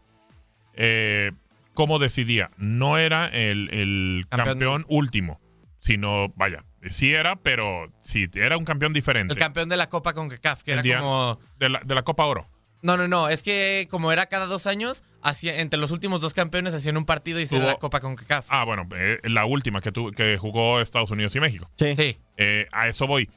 Eh, 0.75 1.33
¿Cómo 1.75 1.99
decidía? 1.99 2.51
No 2.57 2.99
era 2.99 3.27
el, 3.29 3.69
el 3.73 4.27
Campeón. 4.29 4.49
campeón. 4.59 4.87
último. 4.89 5.41
sino, 5.81 6.29
vaya, 6.35 6.65
sí 6.91 7.15
era, 7.15 7.37
pero 7.37 7.87
sí, 8.01 8.29
era 8.35 8.57
un 8.59 8.65
campeón 8.65 8.93
diferente. 8.93 9.33
El 9.33 9.39
campeón 9.39 9.69
de 9.69 9.77
la 9.77 9.89
Copa 9.89 10.13
con 10.13 10.29
CACAF, 10.29 10.63
que 10.65 10.73
El 10.73 10.85
era 10.85 10.99
como... 10.99 11.39
de, 11.59 11.69
la, 11.69 11.81
de 11.85 11.95
la 11.95 12.03
Copa 12.03 12.25
Oro. 12.27 12.49
No, 12.83 12.97
no, 12.97 13.07
no, 13.09 13.29
es 13.29 13.43
que 13.43 13.87
como 13.91 14.11
era 14.13 14.27
cada 14.27 14.47
dos 14.47 14.67
años, 14.67 15.03
hacía, 15.23 15.61
entre 15.61 15.79
los 15.81 15.91
últimos 15.93 16.21
dos 16.21 16.35
campeones 16.35 16.75
hacían 16.75 16.97
un 16.97 17.05
partido 17.07 17.39
y 17.41 17.47
se 17.47 17.59
la 17.61 17.77
Copa 17.77 18.01
con 18.01 18.17
CACAF. 18.17 18.47
Ah, 18.51 18.65
bueno, 18.65 18.89
eh, 18.97 19.19
la 19.25 19.47
última 19.47 19.81
que, 19.81 19.93
tu- 19.93 20.11
que 20.11 20.37
jugó 20.37 20.81
Estados 20.81 21.11
Unidos 21.13 21.35
y 21.37 21.41
México. 21.41 21.71
Sí. 21.79 21.95
Sí. 21.97 22.19
Eh, 22.37 22.67
a 22.73 22.89
eso 22.89 23.07
voy. 23.07 23.31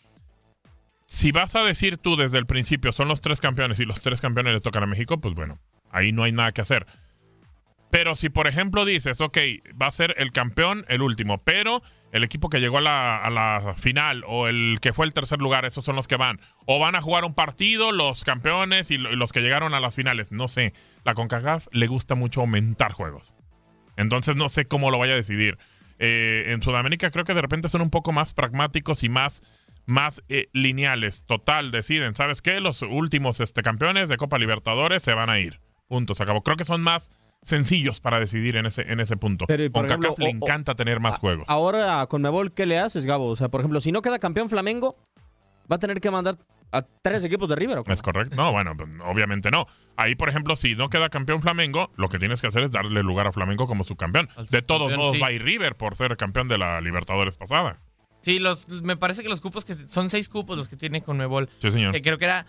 Si 1.12 1.34
vas 1.34 1.58
a 1.58 1.64
decir 1.64 1.98
tú 1.98 2.16
desde 2.16 2.38
el 2.38 2.46
principio 2.46 2.94
son 2.94 3.10
los 3.10 3.20
tres 3.20 3.42
campeones 3.42 3.78
y 3.82 3.84
los 3.84 4.02
tres 4.02 4.22
campeones 4.22 4.54
le 4.54 4.62
tocan 4.62 4.84
a 4.84 4.86
México, 4.86 5.20
pues 5.20 5.36
bueno, 5.36 5.60
ahí 5.92 6.14
no 6.14 6.24
hay 6.24 6.32
nada 6.32 6.54
que 6.54 6.62
hacer. 6.62 6.88
Pero 7.90 8.16
si 8.16 8.30
por 8.30 8.48
ejemplo 8.48 8.86
dices, 8.86 9.20
ok, 9.20 9.38
va 9.80 9.88
a 9.88 9.92
ser 9.92 10.16
el 10.18 10.32
campeón 10.32 10.86
el 10.88 11.02
último, 11.02 11.40
pero 11.40 11.84
el 12.14 12.24
equipo 12.24 12.48
que 12.50 12.62
llegó 12.62 12.78
a 12.78 12.82
la, 12.82 13.76
final 13.78 14.24
o 14.26 14.48
el 14.48 14.78
que 14.82 14.94
fue 14.94 15.06
el 15.06 15.12
tercer 15.12 15.40
lugar, 15.40 15.66
esos 15.66 15.84
son 15.84 15.98
los 15.98 16.08
que 16.08 16.16
van. 16.16 16.40
O 16.66 16.80
van 16.80 16.96
a 16.96 17.02
jugar 17.02 17.26
un 17.26 17.36
partido 17.36 17.92
los 17.92 18.24
campeones 18.24 18.90
y 18.90 18.98
los 18.98 19.34
que 19.34 19.42
llegaron 19.42 19.74
a 19.74 19.82
las 19.82 19.96
finales. 19.96 20.32
No 20.32 20.48
sé, 20.48 20.74
la 21.04 21.14
CONCACAF 21.14 21.68
le 21.74 21.88
gusta 21.88 22.16
mucho 22.16 22.40
aumentar 22.40 22.94
juegos. 22.94 23.36
Entonces 23.98 24.38
no 24.38 24.48
sé 24.48 24.64
cómo 24.64 24.90
lo 24.90 24.98
vaya 24.98 25.12
a 25.12 25.18
decidir. 25.18 25.58
Eh, 26.04 26.54
en 26.54 26.64
Sudamérica 26.64 27.12
creo 27.12 27.26
que 27.26 27.36
de 27.36 27.42
repente 27.42 27.70
son 27.70 27.82
un 27.82 27.92
poco 27.92 28.12
más 28.12 28.34
pragmáticos 28.34 29.04
y 29.04 29.10
más, 29.10 29.44
más 29.86 30.22
eh, 30.30 30.48
lineales. 30.54 31.26
Total, 31.26 31.72
deciden, 31.72 32.16
¿sabes 32.16 32.42
qué? 32.42 32.60
Los 32.60 32.82
últimos 32.82 33.40
este, 33.40 33.62
campeones 33.64 34.10
de 34.10 34.18
Copa 34.18 34.38
Libertadores 34.38 35.02
se 35.04 35.14
van 35.14 35.30
a 35.30 35.40
ir. 35.40 35.60
Punto, 35.88 36.16
se 36.16 36.24
acabó. 36.24 36.42
Creo 36.44 36.56
que 36.58 36.66
son 36.66 36.82
más 36.82 37.10
sencillos 37.44 38.00
para 38.00 38.20
decidir 38.20 38.56
en 38.56 38.66
ese, 38.68 38.84
en 38.92 39.00
ese 39.00 39.18
punto. 39.18 39.46
Pero, 39.48 39.72
Con 39.72 39.86
ejemplo, 39.86 40.14
le 40.18 40.26
o- 40.26 40.28
o- 40.28 40.32
encanta 40.32 40.76
tener 40.76 41.00
más 41.00 41.18
juegos. 41.18 41.46
Ahora 41.50 42.06
con 42.08 42.22
Mebol, 42.22 42.54
¿qué 42.54 42.66
le 42.66 42.80
haces, 42.80 43.06
Gabo? 43.06 43.28
O 43.28 43.36
sea, 43.36 43.50
por 43.50 43.62
ejemplo, 43.62 43.82
si 43.82 43.92
no 43.92 44.02
queda 44.02 44.20
campeón 44.20 44.50
Flamengo, 44.50 44.96
va 45.72 45.78
a 45.78 45.80
tener 45.80 46.00
que 46.02 46.12
mandar 46.12 46.36
a 46.72 46.84
tres 47.02 47.24
equipos 47.26 47.50
de 47.50 47.56
River. 47.56 47.82
¿Es 47.88 48.02
correcto? 48.02 48.36
No, 48.38 48.52
bueno, 48.54 48.78
pues, 48.78 48.90
obviamente 49.04 49.52
no. 49.52 49.66
Ahí, 49.98 50.16
por 50.16 50.30
ejemplo, 50.30 50.56
si 50.56 50.76
no 50.76 50.90
queda 50.90 51.10
campeón 51.10 51.42
Flamengo, 51.42 51.92
lo 51.98 52.08
que 52.08 52.18
tienes 52.20 52.40
que 52.42 52.48
hacer 52.48 52.64
es 52.64 52.72
darle 52.72 53.04
lugar 53.04 53.28
a 53.28 53.32
Flamengo 53.34 53.68
como 53.68 53.84
subcampeón. 53.84 54.30
Al 54.38 54.46
De 54.48 54.62
todos 54.62 54.96
modos, 54.96 55.16
sí. 55.16 55.22
va 55.22 55.28
a 55.28 55.32
ir 55.34 55.44
River 55.44 55.76
por 55.76 55.98
ser 55.98 56.16
campeón 56.16 56.48
de 56.48 56.58
la 56.58 56.80
Libertadores 56.80 57.36
pasada. 57.38 57.82
Sí, 58.22 58.40
los, 58.40 58.68
me 58.70 58.98
parece 58.98 59.24
que 59.24 59.30
los 59.30 59.42
cupos 59.42 59.66
que 59.66 59.76
son 59.76 60.10
seis 60.10 60.30
cupos 60.30 60.58
los 60.58 60.70
que 60.70 60.78
tiene 60.78 61.02
con 61.02 61.18
Mebol. 61.18 61.50
Sí, 61.60 61.72
señor. 61.72 61.92
Que 61.94 62.02
creo 62.02 62.18
que 62.18 62.26
era 62.26 62.46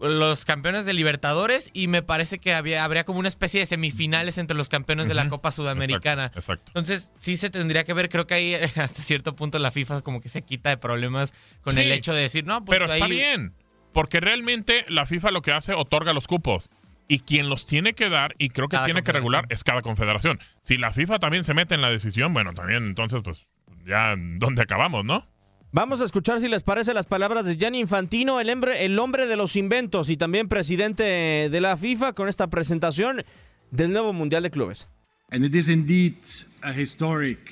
los 0.00 0.44
campeones 0.44 0.84
de 0.86 0.92
Libertadores 0.92 1.70
y 1.72 1.86
me 1.88 2.02
parece 2.02 2.38
que 2.38 2.52
había, 2.52 2.84
habría 2.84 3.04
como 3.04 3.20
una 3.20 3.28
especie 3.28 3.60
de 3.60 3.66
semifinales 3.66 4.38
entre 4.38 4.56
los 4.56 4.68
campeones 4.68 5.06
de 5.08 5.14
la. 5.14 5.28
Copa 5.28 5.50
Sudamericana. 5.52 6.26
Exacto, 6.26 6.40
exacto. 6.40 6.72
Entonces, 6.74 7.12
sí 7.16 7.36
se 7.36 7.48
tendría 7.50 7.84
que 7.84 7.94
ver, 7.94 8.08
creo 8.08 8.26
que 8.26 8.34
ahí 8.34 8.54
hasta 8.76 9.02
cierto 9.02 9.34
punto 9.36 9.58
la 9.58 9.70
FIFA 9.70 10.02
como 10.02 10.20
que 10.20 10.28
se 10.28 10.42
quita 10.42 10.70
de 10.70 10.76
problemas 10.76 11.32
con 11.62 11.74
Sí. 11.74 11.80
el 11.80 11.92
hecho 11.92 12.12
de 12.12 12.22
decir, 12.22 12.44
no, 12.44 12.64
pues 12.64 12.78
Pero 12.78 12.92
está 12.92 13.06
bien, 13.06 13.54
porque 13.92 14.20
realmente 14.20 14.84
la 14.88 15.06
FIFA 15.06 15.30
lo 15.30 15.42
que 15.42 15.52
hace, 15.52 15.72
otorga 15.74 16.12
los 16.12 16.26
cupos. 16.26 16.68
Y 17.06 17.20
quien 17.20 17.48
los 17.50 17.66
tiene 17.66 17.92
que 17.94 18.08
dar, 18.08 18.34
y 18.38 18.48
creo 18.48 18.66
que 18.68 18.76
Cada 18.76 18.86
tiene 18.86 19.02
que 19.02 19.12
regular, 19.12 19.44
es 19.50 19.62
cada 19.62 19.82
confederación. 19.82 20.40
Si 20.62 20.78
la 20.78 20.90
FIFA 20.90 21.18
también 21.18 21.44
se 21.44 21.52
mete 21.52 21.74
en 21.74 21.82
la 21.82 21.90
decisión, 21.90 22.32
bueno, 22.32 22.54
también 22.54 22.86
entonces, 22.86 23.20
pues, 23.22 23.44
ya, 23.86 24.14
¿dónde 24.16 24.62
acabamos, 24.62 25.04
no? 25.04 25.24
Vamos 25.72 26.00
a 26.00 26.04
escuchar 26.04 26.40
si 26.40 26.48
les 26.48 26.62
parece 26.62 26.94
las 26.94 27.06
palabras 27.06 27.44
de 27.44 27.56
Gianni 27.56 27.80
Infantino, 27.80 28.38
el 28.38 28.48
hombre, 28.48 28.84
el 28.84 28.96
hombre 28.98 29.26
de 29.26 29.36
los 29.36 29.56
inventos 29.56 30.08
y 30.08 30.16
también 30.16 30.46
presidente 30.46 31.02
de 31.50 31.60
la 31.60 31.76
FIFA 31.76 32.12
con 32.12 32.28
esta 32.28 32.48
presentación 32.48 33.24
del 33.72 33.92
nuevo 33.92 34.12
Mundial 34.12 34.44
de 34.44 34.50
Clubes. 34.50 34.88
And 35.30 35.44
it 35.44 35.54
is 35.54 35.68
indeed 35.68 36.14
a 36.62 36.72
historic 36.72 37.50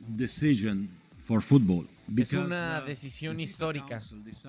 decision 0.00 0.90
for 1.24 1.40
football. 1.40 1.86
Es 2.16 2.32
una 2.32 2.80
decisión 2.80 3.38
histórica 3.38 4.00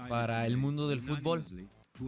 para 0.10 0.48
el 0.48 0.58
mundo 0.58 0.90
del 0.90 1.00
fútbol 1.00 1.46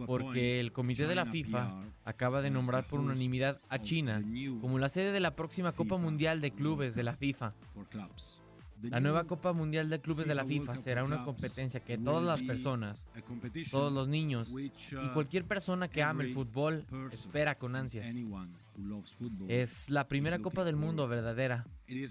porque 0.06 0.58
el 0.58 0.72
comité 0.72 1.06
de 1.06 1.14
la 1.14 1.26
FIFA 1.26 1.82
acaba 2.04 2.42
de 2.42 2.50
nombrar 2.50 2.88
por 2.88 2.98
unanimidad 2.98 3.60
a 3.68 3.78
China 3.80 4.20
como 4.60 4.78
la 4.78 4.88
sede 4.88 5.12
de 5.12 5.20
la 5.20 5.36
próxima 5.36 5.70
Copa 5.72 5.96
Mundial 5.96 6.40
de 6.40 6.50
Clubes 6.50 6.96
de 6.96 7.04
la 7.04 7.14
FIFA. 7.14 7.54
La 8.82 9.00
nueva 9.00 9.24
Copa 9.24 9.52
Mundial 9.52 9.88
de 9.88 10.00
Clubes 10.00 10.26
de 10.26 10.34
la 10.34 10.44
FIFA 10.44 10.76
será 10.76 11.04
una 11.04 11.24
competencia 11.24 11.80
que 11.80 11.96
todas 11.96 12.22
las 12.22 12.42
personas, 12.42 13.06
todos 13.70 13.92
los 13.92 14.08
niños 14.08 14.52
y 14.54 14.66
uh, 14.96 15.12
cualquier 15.14 15.44
persona 15.44 15.88
que 15.88 16.02
ame 16.02 16.24
el 16.24 16.32
fútbol 16.32 16.84
espera 17.10 17.56
con 17.56 17.76
ansias. 17.76 18.06
Es 19.48 19.88
la 19.88 20.08
primera 20.08 20.38
Copa 20.40 20.64
del 20.64 20.76
mundo 20.76 21.08
verdadera, 21.08 21.66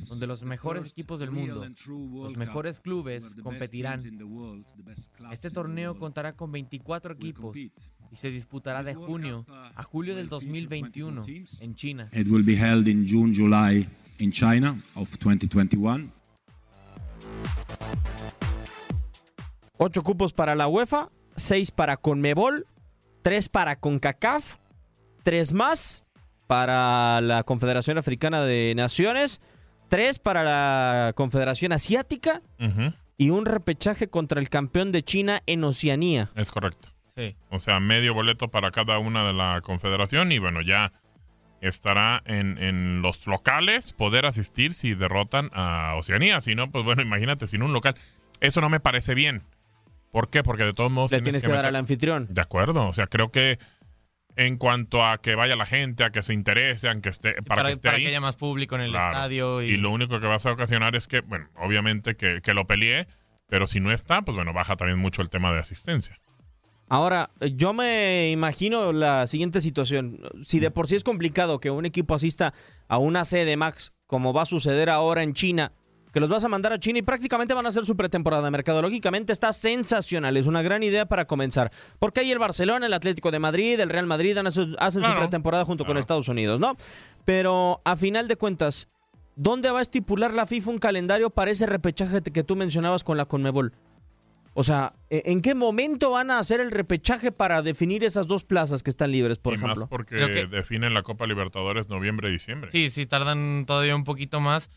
donde 0.08 0.28
los 0.28 0.44
mejores 0.44 0.86
equipos 0.88 1.20
del 1.20 1.32
mundo, 1.32 1.66
los 1.88 2.38
mejores 2.38 2.80
clubes 2.80 3.36
competirán. 3.44 4.02
Este 5.32 5.52
torneo 5.52 5.98
contará 5.98 6.34
con 6.34 6.52
24 6.52 7.14
will 7.14 7.18
equipos 7.20 7.58
y 8.14 8.16
se 8.16 8.30
disputará 8.30 8.84
de 8.84 8.94
junio 8.94 9.46
uh, 9.50 9.54
a 9.76 9.84
julio 9.84 10.16
del 10.16 10.28
will 10.32 10.40
feature 10.42 10.46
2021 10.46 11.22
24 11.22 11.26
teams. 11.26 11.62
en 11.62 11.76
China. 11.76 12.10
It 12.14 12.28
will 12.28 12.44
be 12.44 12.56
held 12.56 12.88
in 12.88 13.08
June, 13.08 13.34
July 13.34 13.88
in 14.20 14.32
China 14.32 14.80
of 14.96 15.10
2021. 15.18 16.12
Ocho 19.78 20.04
cupos 20.04 20.34
para 20.34 20.56
la 20.56 20.68
UEFA, 20.68 21.10
seis 21.36 21.72
para 21.72 21.98
Conmebol, 21.98 22.68
tres 23.22 23.50
para 23.50 23.76
CONCACAF, 23.76 24.58
tres 25.24 25.54
más 25.54 26.06
para 26.48 27.22
la 27.22 27.44
Confederación 27.44 27.98
Africana 27.98 28.44
de 28.44 28.74
Naciones, 28.76 29.42
tres 29.90 30.20
para 30.20 30.44
la 30.44 31.14
Confederación 31.16 31.72
Asiática 31.72 32.42
y 33.18 33.30
un 33.30 33.46
repechaje 33.46 34.08
contra 34.08 34.40
el 34.40 34.50
campeón 34.50 34.92
de 34.92 35.04
China 35.04 35.42
en 35.46 35.64
Oceanía. 35.64 36.32
Es 36.36 36.52
correcto. 36.52 36.90
Sí. 37.16 37.36
O 37.50 37.60
sea, 37.60 37.80
medio 37.80 38.14
boleto 38.14 38.50
para 38.50 38.72
cada 38.72 38.98
una 38.98 39.24
de 39.26 39.34
la 39.34 39.62
confederación 39.62 40.32
y 40.32 40.40
bueno, 40.40 40.62
ya 40.62 40.94
estará 41.68 42.22
en, 42.26 42.58
en 42.58 43.02
los 43.02 43.26
locales 43.28 43.94
poder 43.94 44.26
asistir 44.26 44.74
si 44.74 44.94
derrotan 44.94 45.50
a 45.54 45.96
Oceanía. 45.96 46.42
Si 46.42 46.56
no, 46.56 46.70
pues 46.72 46.84
bueno, 46.86 47.02
imagínate, 47.02 47.48
sin 47.48 47.64
un 47.64 47.74
local. 47.74 47.96
Eso 48.40 48.62
no 48.62 48.70
me 48.70 48.80
parece 48.80 49.16
bien. 49.16 49.42
¿Por 50.12 50.30
qué? 50.30 50.44
Porque 50.44 50.64
de 50.64 50.74
todos 50.74 50.92
modos... 50.92 51.12
Le 51.12 51.22
tienes 51.22 51.42
que 51.42 51.48
dar 51.48 51.58
meter- 51.58 51.70
al 51.70 51.76
anfitrión. 51.78 52.28
De 52.30 52.42
acuerdo, 52.42 52.88
o 52.88 52.94
sea, 52.94 53.08
creo 53.08 53.32
que 53.32 53.58
en 54.36 54.58
cuanto 54.58 55.06
a 55.06 55.20
que 55.20 55.36
vaya 55.36 55.56
la 55.56 55.66
gente, 55.66 56.04
a 56.04 56.12
que 56.12 56.22
se 56.24 56.34
interese, 56.34 56.90
a 56.90 56.96
que 57.00 57.10
esté, 57.10 57.34
para, 57.44 57.44
Para, 57.62 57.64
que 57.70 57.74
esté 57.74 57.88
para 57.88 57.98
ahí, 57.98 58.04
que 58.04 58.10
haya 58.10 58.22
más 58.22 58.36
público 58.36 58.76
en 58.76 58.82
el 58.82 58.92
Claro. 58.92 59.12
estadio. 59.12 59.62
Y, 59.64 59.72
y 59.72 59.78
lo 59.78 59.92
único 59.92 60.20
que 60.20 60.28
vas 60.28 60.46
a 60.46 60.52
ocasionar 60.52 60.96
es 60.96 61.08
que, 61.08 61.22
bueno, 61.22 61.50
obviamente 61.56 62.16
que, 62.16 62.42
que 62.42 62.54
lo 62.54 62.66
peleé, 62.68 63.08
pero 63.48 63.68
si 63.68 63.80
no 63.80 63.92
está, 63.92 64.22
pues 64.24 64.36
bueno, 64.36 64.52
baja 64.54 64.76
también 64.76 65.00
mucho 65.00 65.22
el 65.22 65.30
tema 65.30 65.52
de 65.54 65.60
asistencia. 65.60 66.20
Ahora, 66.90 67.32
yo 67.56 67.74
me 67.74 68.30
imagino 68.32 68.94
la 68.94 69.26
siguiente 69.28 69.62
situación. 69.62 70.20
Si 70.46 70.60
de 70.60 70.70
por 70.70 70.88
sí 70.88 70.96
es 70.96 71.04
complicado 71.04 71.60
que 71.60 71.72
un 71.72 71.86
equipo 71.86 72.14
asista 72.14 72.54
a 72.88 72.98
una 72.98 73.26
sede 73.26 73.58
Max, 73.58 73.94
como 74.06 74.34
va 74.34 74.44
a 74.44 74.46
suceder 74.46 74.90
ahora 74.90 75.24
en 75.24 75.34
China, 75.34 75.72
que 76.14 76.20
los 76.20 76.30
vas 76.30 76.44
a 76.44 76.48
mandar 76.48 76.72
a 76.72 76.80
China 76.80 77.00
y 77.00 77.02
prácticamente 77.02 77.56
van 77.56 77.66
a 77.66 77.70
hacer 77.70 77.86
su 77.86 77.98
pretemporada. 77.98 78.52
Mercadológicamente 78.52 79.34
está 79.34 79.52
sensacional, 79.52 80.38
es 80.38 80.46
una 80.46 80.62
gran 80.62 80.84
idea 80.84 81.08
para 81.08 81.26
comenzar. 81.26 81.72
Porque 81.98 82.20
ahí 82.20 82.32
el 82.32 82.38
Barcelona, 82.38 82.86
el 82.86 82.94
Atlético 82.94 83.32
de 83.32 83.40
Madrid, 83.40 83.80
el 83.80 83.90
Real 83.90 84.06
Madrid 84.06 84.38
hacen 84.38 85.04
su 85.04 85.16
pretemporada 85.18 85.66
junto 85.66 85.86
con. 85.86 85.98
Estados 85.98 86.28
Unidos, 86.28 86.60
¿no? 86.60 86.76
Pero 87.26 87.82
a 87.86 87.96
final 87.96 88.28
de 88.28 88.36
cuentas, 88.36 88.90
¿dónde 89.36 89.72
va 89.72 89.80
a 89.80 89.82
estipular 89.82 90.34
la 90.34 90.46
FIFA 90.46 90.72
un 90.72 90.78
calendario 90.78 91.30
para 91.30 91.50
ese 91.50 91.66
repechaje 91.66 92.22
que 92.22 92.44
tú 92.44 92.56
mencionabas 92.56 93.04
con 93.04 93.18
la 93.18 93.26
Conmebol? 93.26 93.74
O 94.56 94.64
sea, 94.64 94.94
¿e- 95.10 95.24
¿en 95.26 95.42
qué 95.42 95.56
momento 95.56 96.12
van 96.12 96.30
a 96.30 96.38
hacer 96.40 96.60
el 96.62 96.70
repechaje 96.72 97.32
para 97.32 97.62
definir 97.64 98.04
esas 98.04 98.28
dos 98.28 98.44
plazas 98.44 98.84
que 98.84 98.90
están 98.92 99.12
libres, 99.12 99.40
por 99.40 99.54
y 99.54 99.56
ejemplo? 99.58 99.82
más 99.82 99.90
porque 99.90 100.16
que- 100.16 100.46
definen 100.48 100.94
la 100.94 101.02
Copa 101.04 101.26
Libertadores 101.26 101.90
noviembre-diciembre. 101.90 102.70
Sí, 102.72 102.90
sí, 102.90 103.06
tardan 103.08 103.66
todavía 103.66 103.96
un 103.96 104.04
poquito 104.04 104.40
más. 104.40 104.70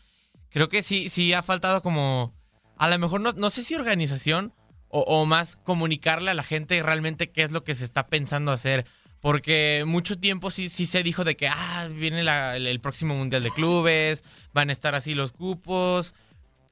Creo 0.49 0.67
que 0.69 0.81
sí, 0.81 1.09
sí 1.09 1.33
ha 1.33 1.43
faltado 1.43 1.81
como. 1.83 2.33
A 2.77 2.89
lo 2.89 2.97
mejor 2.99 3.21
no, 3.21 3.31
no 3.33 3.49
sé 3.49 3.61
si 3.63 3.75
organización 3.75 4.53
o, 4.87 5.01
o 5.01 5.25
más 5.25 5.55
comunicarle 5.57 6.31
a 6.31 6.33
la 6.33 6.43
gente 6.43 6.81
realmente 6.81 7.29
qué 7.31 7.43
es 7.43 7.51
lo 7.51 7.63
que 7.63 7.75
se 7.75 7.83
está 7.83 8.07
pensando 8.07 8.51
hacer. 8.51 8.85
Porque 9.19 9.83
mucho 9.85 10.17
tiempo 10.19 10.51
sí, 10.51 10.69
sí 10.69 10.85
se 10.85 11.01
dijo 11.03 11.23
de 11.23 11.35
que 11.35 11.49
ah, 11.49 11.87
viene 11.91 12.23
la- 12.23 12.55
el, 12.55 12.65
el 12.67 12.79
próximo 12.79 13.13
Mundial 13.15 13.43
de 13.43 13.51
Clubes, 13.51 14.23
van 14.53 14.69
a 14.69 14.73
estar 14.73 14.95
así 14.95 15.13
los 15.15 15.31
cupos. 15.31 16.13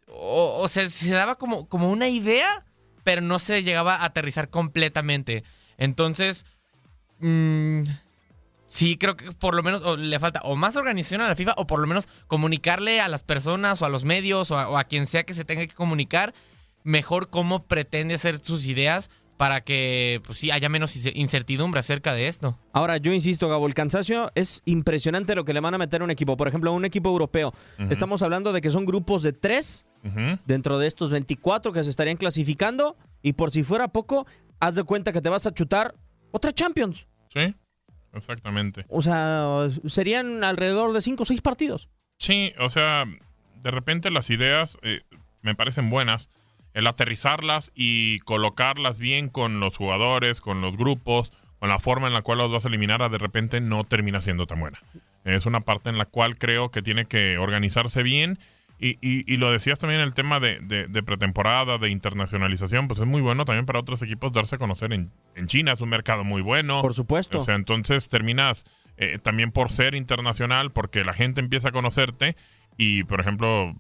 O, 0.08 0.60
o 0.62 0.68
sea, 0.68 0.88
se 0.90 1.10
daba 1.12 1.36
como, 1.36 1.68
como 1.68 1.90
una 1.92 2.08
idea, 2.08 2.65
pero 3.06 3.22
no 3.22 3.40
se 3.40 3.64
llegaba 3.64 3.96
a 3.96 4.06
aterrizar 4.06 4.50
completamente. 4.50 5.46
Entonces, 5.78 6.46
mm, 7.20 7.84
Sí, 8.68 8.98
creo 8.98 9.16
que 9.16 9.32
por 9.32 9.56
lo 9.56 9.62
menos 9.62 9.84
o 9.84 9.96
le 9.96 10.20
falta 10.20 10.42
o 10.44 10.56
más 10.56 10.76
organización 10.76 11.22
a 11.22 11.28
la 11.28 11.36
FIFA 11.36 11.54
o 11.58 11.68
por 11.68 11.80
lo 11.80 11.88
menos 11.88 12.10
comunicarle 12.28 13.00
a 13.00 13.08
las 13.08 13.22
personas 13.22 13.80
o 13.82 13.86
a 13.86 13.90
los 13.90 14.04
medios 14.04 14.50
o 14.50 14.58
a, 14.58 14.68
o 14.68 14.78
a 14.78 14.86
quien 14.86 15.06
sea 15.06 15.24
que 15.24 15.36
se 15.36 15.46
tenga 15.46 15.68
que 15.68 15.76
comunicar 15.76 16.34
mejor 16.84 17.30
cómo 17.30 17.68
pretende 17.68 18.16
hacer 18.16 18.40
sus 18.40 18.66
ideas 18.66 19.12
para 19.38 19.62
que 19.62 20.22
pues 20.26 20.40
sí 20.40 20.50
haya 20.52 20.70
menos 20.70 20.96
ince- 20.96 21.12
incertidumbre 21.16 21.80
acerca 21.80 22.14
de 22.14 22.28
esto. 22.28 22.58
Ahora, 22.72 22.98
yo 22.98 23.12
insisto, 23.14 23.50
Gabo, 23.50 23.68
el 23.68 23.74
cansancio 23.74 24.32
es 24.36 24.62
impresionante 24.66 25.36
lo 25.36 25.44
que 25.44 25.54
le 25.54 25.60
van 25.60 25.74
a 25.74 25.78
meter 25.78 26.02
a 26.02 26.06
un 26.06 26.12
equipo. 26.12 26.38
Por 26.38 26.48
ejemplo, 26.48 26.72
un 26.72 26.86
equipo 26.86 27.10
europeo. 27.10 27.54
Estamos 27.90 28.22
hablando 28.22 28.54
de 28.54 28.62
que 28.62 28.72
son 28.72 28.86
grupos 28.86 29.24
de 29.24 29.34
tres 29.34 29.88
dentro 30.46 30.78
de 30.80 30.88
estos 30.88 31.12
24 31.12 31.74
que 31.74 31.84
se 31.84 31.90
estarían 31.90 32.18
clasificando. 32.18 32.96
Y 33.22 33.34
por 33.34 33.52
si 33.52 33.64
fuera 33.64 33.88
poco, 33.90 34.26
haz 34.60 34.76
de 34.76 34.84
cuenta 34.84 35.12
que 35.12 35.22
te 35.22 35.30
vas 35.30 35.46
a 35.48 35.54
chutar 35.54 35.96
otra 36.32 36.52
Champions. 36.54 37.08
Sí, 37.34 37.54
exactamente. 38.14 38.86
O 38.90 39.02
sea, 39.02 39.68
serían 39.88 40.44
alrededor 40.44 40.94
de 40.94 41.02
5 41.02 41.24
o 41.24 41.26
6 41.26 41.42
partidos. 41.42 41.90
Sí, 42.20 42.54
o 42.60 42.70
sea, 42.70 43.06
de 43.62 43.72
repente 43.72 44.10
las 44.12 44.30
ideas 44.30 44.78
eh, 44.82 45.02
me 45.42 45.56
parecen 45.56 45.90
buenas. 45.90 46.30
El 46.76 46.86
aterrizarlas 46.86 47.72
y 47.74 48.20
colocarlas 48.20 49.00
bien 49.00 49.30
con 49.30 49.60
los 49.60 49.76
jugadores, 49.78 50.42
con 50.42 50.62
los 50.62 50.78
grupos, 50.78 51.32
con 51.58 51.70
la 51.70 51.80
forma 51.80 52.06
en 52.08 52.14
la 52.14 52.22
cual 52.22 52.38
los 52.38 52.52
vas 52.52 52.66
a 52.66 52.68
eliminar, 52.68 53.10
de 53.10 53.18
repente 53.18 53.60
no 53.62 53.84
termina 53.86 54.22
siendo 54.22 54.46
tan 54.46 54.60
buena. 54.60 54.78
Es 55.24 55.48
una 55.48 55.62
parte 55.62 55.90
en 55.90 55.98
la 55.98 56.06
cual 56.06 56.38
creo 56.38 56.70
que 56.70 56.84
tiene 56.84 57.06
que 57.06 57.38
organizarse 57.40 58.04
bien. 58.04 58.38
Y, 58.78 58.98
y- 59.02 59.24
y 59.26 59.38
lo 59.38 59.50
decías 59.54 59.80
también 59.80 60.02
el 60.02 60.14
tema 60.14 60.42
de, 60.42 60.60
de- 60.60 60.88
de 60.88 61.02
pretemporada, 61.02 61.78
de 61.78 61.90
internacionalización, 61.90 62.90
pues 62.90 63.00
es 63.00 63.06
muy 63.08 63.22
bueno 63.22 63.46
también 63.46 63.66
para 63.66 63.80
otros 63.80 64.02
equipos 64.02 64.34
darse 64.34 64.56
a 64.56 64.58
conocer 64.60 64.92
en, 64.92 65.12
en 65.36 65.48
China, 65.48 65.72
es 65.72 65.80
un 65.82 65.88
mercado 65.88 66.26
muy 66.26 66.42
bueno. 66.42 66.82
Por 66.82 66.94
supuesto. 66.94 67.40
O 67.40 67.44
sea, 67.46 67.56
entonces 67.56 68.10
terminas 68.10 68.66
eh, 68.98 69.18
también 69.24 69.52
por 69.54 69.72
ser 69.72 69.96
internacional, 69.96 70.72
porque 70.74 71.06
la 71.06 71.14
gente 71.14 71.40
empieza 71.40 71.70
a 71.70 71.72
conocerte 71.72 72.36
y, 72.78 73.06
por 73.06 73.22
ejemplo, 73.22 73.74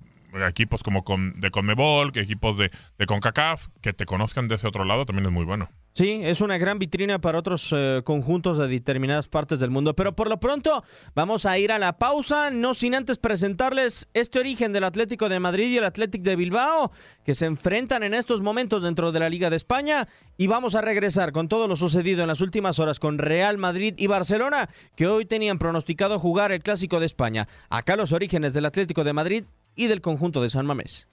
equipos 0.47 0.83
como 0.83 1.03
de 1.35 1.51
Conmebol, 1.51 2.11
que 2.11 2.21
equipos 2.21 2.57
de, 2.57 2.71
de 2.97 3.05
CONCACAF, 3.05 3.67
que 3.81 3.93
te 3.93 4.05
conozcan 4.05 4.47
de 4.47 4.55
ese 4.55 4.67
otro 4.67 4.83
lado 4.83 5.05
también 5.05 5.25
es 5.25 5.31
muy 5.31 5.45
bueno. 5.45 5.69
Sí, 5.97 6.19
es 6.23 6.41
una 6.41 6.57
gran 6.57 6.77
vitrina 6.77 7.19
para 7.19 7.39
otros 7.39 7.69
eh, 7.71 8.01
conjuntos 8.03 8.57
de 8.57 8.67
determinadas 8.67 9.29
partes 9.29 9.61
del 9.61 9.69
mundo. 9.69 9.95
Pero 9.95 10.13
por 10.13 10.27
lo 10.27 10.41
pronto 10.41 10.83
vamos 11.15 11.45
a 11.45 11.57
ir 11.57 11.71
a 11.71 11.79
la 11.79 11.97
pausa, 11.97 12.49
no 12.49 12.73
sin 12.73 12.95
antes 12.95 13.17
presentarles 13.17 14.09
este 14.13 14.39
origen 14.39 14.73
del 14.73 14.83
Atlético 14.83 15.29
de 15.29 15.39
Madrid 15.39 15.69
y 15.69 15.77
el 15.77 15.85
Atlético 15.85 16.25
de 16.25 16.35
Bilbao, 16.35 16.91
que 17.23 17.33
se 17.33 17.45
enfrentan 17.45 18.03
en 18.03 18.13
estos 18.13 18.41
momentos 18.41 18.83
dentro 18.83 19.13
de 19.13 19.21
la 19.21 19.29
Liga 19.29 19.49
de 19.49 19.55
España. 19.55 20.05
Y 20.35 20.47
vamos 20.47 20.75
a 20.75 20.81
regresar 20.81 21.31
con 21.31 21.47
todo 21.47 21.69
lo 21.69 21.77
sucedido 21.77 22.23
en 22.23 22.27
las 22.27 22.41
últimas 22.41 22.77
horas 22.77 22.99
con 22.99 23.17
Real 23.17 23.57
Madrid 23.57 23.93
y 23.97 24.07
Barcelona, 24.07 24.67
que 24.97 25.07
hoy 25.07 25.23
tenían 25.23 25.59
pronosticado 25.59 26.19
jugar 26.19 26.51
el 26.51 26.61
Clásico 26.61 26.99
de 26.99 27.05
España. 27.05 27.47
Acá 27.69 27.95
los 27.95 28.11
orígenes 28.11 28.53
del 28.53 28.65
Atlético 28.65 29.05
de 29.05 29.13
Madrid 29.13 29.45
y 29.75 29.87
del 29.87 30.01
conjunto 30.01 30.41
de 30.41 30.49
San 30.49 30.65
Mamés. 30.65 31.07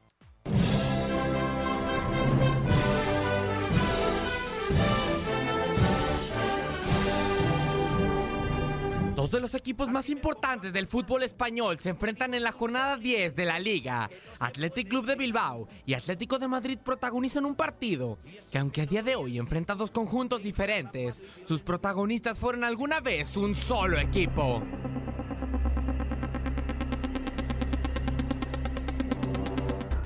Dos 9.22 9.30
de 9.30 9.40
los 9.40 9.54
equipos 9.54 9.88
más 9.88 10.10
importantes 10.10 10.72
del 10.72 10.88
fútbol 10.88 11.22
español 11.22 11.78
se 11.78 11.90
enfrentan 11.90 12.34
en 12.34 12.42
la 12.42 12.50
jornada 12.50 12.96
10 12.96 13.36
de 13.36 13.44
la 13.44 13.60
liga. 13.60 14.10
Athletic 14.40 14.88
Club 14.88 15.06
de 15.06 15.14
Bilbao 15.14 15.68
y 15.86 15.94
Atlético 15.94 16.40
de 16.40 16.48
Madrid 16.48 16.78
protagonizan 16.82 17.44
un 17.44 17.54
partido 17.54 18.18
que 18.50 18.58
aunque 18.58 18.80
a 18.80 18.86
día 18.86 19.04
de 19.04 19.14
hoy 19.14 19.38
enfrenta 19.38 19.76
dos 19.76 19.92
conjuntos 19.92 20.42
diferentes, 20.42 21.22
sus 21.44 21.62
protagonistas 21.62 22.40
fueron 22.40 22.64
alguna 22.64 22.98
vez 22.98 23.36
un 23.36 23.54
solo 23.54 23.96
equipo. 23.98 24.60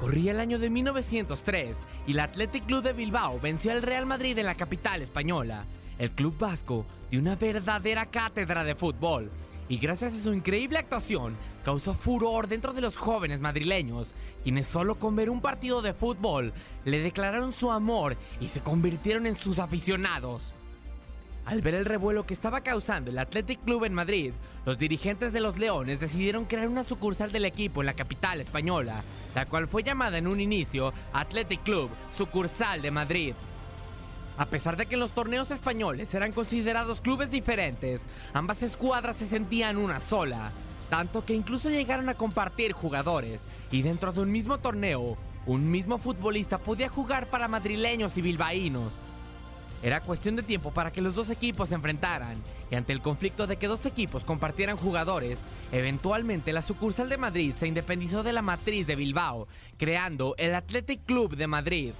Corría 0.07 0.31
el 0.31 0.39
año 0.39 0.61
de 0.61 0.71
1903 0.71 1.85
y 2.07 2.13
el 2.13 2.21
Athletic 2.21 2.65
Club 2.67 2.85
de 2.85 2.93
Bilbao 2.93 3.41
venció 3.41 3.73
al 3.73 3.83
Real 3.83 4.07
Madrid 4.07 4.39
en 4.39 4.47
la 4.47 4.55
capital 4.55 5.03
española. 5.03 5.65
El 5.99 6.13
club 6.13 6.39
vasco 6.39 6.87
dio 7.11 7.19
una 7.19 7.35
verdadera 7.35 8.07
cátedra 8.07 8.63
de 8.63 8.77
fútbol 8.77 9.33
y 9.69 9.79
gracias 9.79 10.15
a 10.15 10.23
su 10.23 10.33
increíble 10.33 10.79
actuación 10.79 11.37
causó 11.65 11.93
furor 11.93 12.47
dentro 12.47 12.73
de 12.73 12.83
los 12.83 12.99
jóvenes 12.99 13.41
madrileños, 13.41 14.15
quienes 14.45 14.69
solo 14.69 14.97
con 14.97 15.17
ver 15.17 15.29
un 15.29 15.41
partido 15.41 15.83
de 15.83 15.93
fútbol 15.93 16.53
le 16.85 17.01
declararon 17.01 17.53
su 17.53 17.73
amor 17.73 18.17
y 18.39 18.47
se 18.47 18.61
convirtieron 18.61 19.27
en 19.27 19.35
sus 19.35 19.59
aficionados. 19.59 20.55
Al 21.47 21.63
ver 21.63 21.77
el 21.77 21.85
revuelo 21.85 22.27
que 22.27 22.35
estaba 22.35 22.63
causando 22.63 23.13
el 23.13 23.19
Athletic 23.21 23.63
Club 23.63 23.85
en 23.85 23.95
Madrid, 23.95 24.33
los 24.65 24.79
dirigentes 24.79 25.33
de 25.33 25.39
los 25.39 25.59
Leones 25.61 26.01
decidieron 26.01 26.45
crear 26.45 26.67
una 26.67 26.83
sucursal 26.83 27.31
del 27.31 27.45
equipo 27.45 27.81
en 27.81 27.87
la 27.87 27.95
capital 27.95 28.41
española, 28.41 29.05
la 29.33 29.47
cual 29.47 29.69
fue 29.69 29.85
llamada 29.85 30.19
en 30.19 30.27
un 30.27 30.41
inicio 30.41 30.93
Athletic 31.13 31.63
Club, 31.63 31.89
sucursal 32.11 32.83
de 32.83 32.91
Madrid. 32.91 33.35
A 34.37 34.47
pesar 34.47 34.77
de 34.77 34.87
que 34.87 34.97
los 34.97 35.13
torneos 35.13 35.53
españoles 35.53 36.13
eran 36.15 36.33
considerados 36.33 37.01
clubes 37.01 37.31
diferentes, 37.31 38.09
ambas 38.35 38.65
escuadras 38.65 39.15
se 39.15 39.27
sentían 39.27 39.77
una 39.77 40.01
sola, 40.01 40.51
tanto 40.91 41.25
que 41.25 41.35
incluso 41.35 41.71
llegaron 41.71 42.09
a 42.09 42.15
compartir 42.15 42.73
jugadores, 42.73 43.49
y 43.71 43.83
dentro 43.83 44.13
de 44.13 44.23
un 44.23 44.33
mismo 44.33 44.59
torneo, 44.59 45.17
un 45.47 45.71
mismo 45.71 45.99
futbolista 45.99 46.59
podía 46.59 46.89
jugar 46.89 47.31
para 47.31 47.47
madrileños 47.47 48.19
y 48.19 48.23
bilbaínos. 48.23 49.01
Era 49.83 50.01
cuestión 50.01 50.37
de 50.37 50.43
tiempo 50.43 50.73
para 50.73 50.93
que 50.93 51.03
los 51.03 51.15
dos 51.15 51.31
equipos 51.31 51.69
se 51.69 51.75
enfrentaran, 51.75 52.43
y 52.71 52.75
ante 52.75 52.93
el 52.93 53.03
conflicto 53.03 53.47
de 53.47 53.57
que 53.57 53.69
dos 53.69 53.85
equipos 53.87 54.25
compartieran 54.25 54.77
jugadores, 54.77 55.45
eventualmente 55.71 56.53
la 56.53 56.63
sucursal 56.63 57.09
de 57.09 57.19
Madrid 57.19 57.53
se 57.55 57.69
independizó 57.69 58.23
de 58.23 58.33
la 58.33 58.43
matriz 58.43 58.87
de 58.87 58.97
Bilbao, 58.97 59.49
creando 59.79 60.35
el 60.39 60.55
Athletic 60.55 61.05
Club 61.05 61.37
de 61.37 61.47
Madrid. 61.47 61.93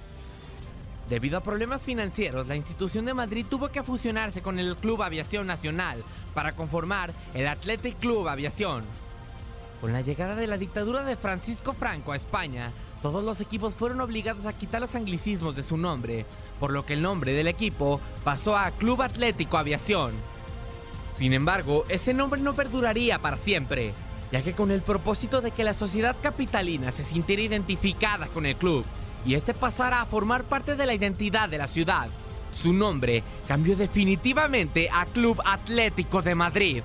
Debido 1.09 1.37
a 1.37 1.43
problemas 1.43 1.85
financieros, 1.85 2.47
la 2.47 2.57
institución 2.57 3.05
de 3.05 3.13
Madrid 3.13 3.45
tuvo 3.49 3.69
que 3.69 3.83
fusionarse 3.83 4.41
con 4.41 4.59
el 4.59 4.75
Club 4.75 5.03
Aviación 5.03 5.47
Nacional 5.47 6.03
para 6.33 6.53
conformar 6.53 7.13
el 7.33 7.47
Athletic 7.47 7.97
Club 7.99 8.27
Aviación. 8.27 8.83
Con 9.81 9.93
la 9.93 10.01
llegada 10.01 10.35
de 10.35 10.47
la 10.47 10.57
dictadura 10.57 11.03
de 11.03 11.15
Francisco 11.15 11.71
Franco 11.71 12.11
a 12.11 12.15
España, 12.15 12.71
todos 13.03 13.23
los 13.23 13.41
equipos 13.41 13.75
fueron 13.75 14.01
obligados 14.01 14.47
a 14.47 14.57
quitar 14.57 14.81
los 14.81 14.95
anglicismos 14.95 15.55
de 15.55 15.61
su 15.61 15.77
nombre, 15.77 16.25
por 16.59 16.71
lo 16.71 16.83
que 16.83 16.93
el 16.93 17.03
nombre 17.03 17.33
del 17.33 17.47
equipo 17.47 18.01
pasó 18.23 18.57
a 18.57 18.71
Club 18.71 19.03
Atlético 19.03 19.57
Aviación. 19.57 20.13
Sin 21.13 21.33
embargo, 21.33 21.85
ese 21.89 22.15
nombre 22.15 22.41
no 22.41 22.55
perduraría 22.55 23.21
para 23.21 23.37
siempre, 23.37 23.93
ya 24.31 24.41
que 24.41 24.53
con 24.53 24.71
el 24.71 24.81
propósito 24.81 25.41
de 25.41 25.51
que 25.51 25.63
la 25.63 25.75
sociedad 25.75 26.15
capitalina 26.21 26.91
se 26.91 27.03
sintiera 27.03 27.43
identificada 27.43 28.27
con 28.27 28.47
el 28.47 28.55
club 28.55 28.83
y 29.25 29.35
este 29.35 29.53
pasara 29.53 30.01
a 30.01 30.05
formar 30.05 30.43
parte 30.43 30.75
de 30.75 30.85
la 30.87 30.95
identidad 30.95 31.49
de 31.49 31.59
la 31.59 31.67
ciudad, 31.67 32.07
su 32.51 32.73
nombre 32.73 33.23
cambió 33.47 33.75
definitivamente 33.75 34.89
a 34.91 35.05
Club 35.05 35.39
Atlético 35.45 36.23
de 36.23 36.33
Madrid. 36.33 36.83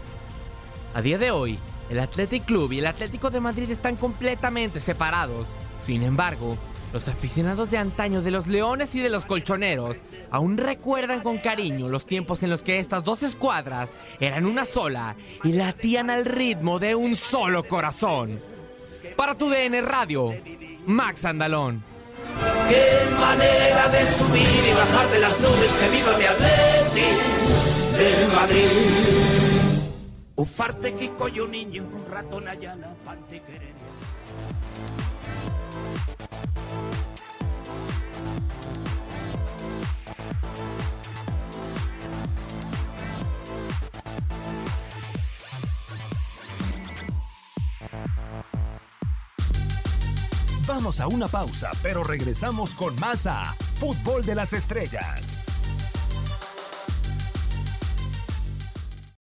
A 0.94 1.00
día 1.00 1.16
de 1.16 1.30
hoy, 1.30 1.58
el 1.90 2.00
Athletic 2.00 2.44
Club 2.44 2.72
y 2.72 2.78
el 2.78 2.86
Atlético 2.86 3.30
de 3.30 3.40
Madrid 3.40 3.70
están 3.70 3.96
completamente 3.96 4.80
separados. 4.80 5.48
Sin 5.80 6.02
embargo, 6.02 6.56
los 6.92 7.08
aficionados 7.08 7.70
de 7.70 7.78
antaño 7.78 8.20
de 8.20 8.30
los 8.30 8.46
Leones 8.46 8.94
y 8.94 9.00
de 9.00 9.08
los 9.08 9.24
Colchoneros 9.24 9.98
aún 10.30 10.58
recuerdan 10.58 11.22
con 11.22 11.38
cariño 11.38 11.88
los 11.88 12.04
tiempos 12.04 12.42
en 12.42 12.50
los 12.50 12.62
que 12.62 12.78
estas 12.78 13.02
dos 13.02 13.22
escuadras 13.22 13.96
eran 14.20 14.44
una 14.44 14.66
sola 14.66 15.16
y 15.42 15.52
latían 15.52 16.10
al 16.10 16.26
ritmo 16.26 16.78
de 16.78 16.94
un 16.94 17.16
solo 17.16 17.64
corazón. 17.64 18.40
Para 19.16 19.34
tu 19.36 19.48
DN 19.48 19.80
Radio, 19.82 20.34
Max 20.86 21.24
Andalón. 21.24 21.82
Qué 22.68 23.10
manera 23.18 23.88
de 23.88 24.04
subir 24.04 24.42
y 24.42 24.72
bajar 24.74 25.10
de 25.10 25.18
las 25.18 25.38
nubes 25.40 25.72
que 25.72 25.88
viva 25.90 26.16
mi 26.18 26.24
Atleti 26.24 27.08
del 27.98 28.28
Madrid. 28.28 29.31
Ufarte 30.42 30.92
Kiko 30.96 31.28
y 31.28 31.38
un 31.38 31.52
niño, 31.52 31.88
ratón 32.10 32.48
Ayala, 32.48 32.96
Pantequerería. 33.04 33.76
Vamos 50.66 50.98
a 50.98 51.06
una 51.06 51.28
pausa, 51.28 51.70
pero 51.84 52.02
regresamos 52.02 52.74
con 52.74 52.98
más 52.98 53.28
a 53.28 53.54
Fútbol 53.78 54.26
de 54.26 54.34
las 54.34 54.52
Estrellas. 54.52 55.40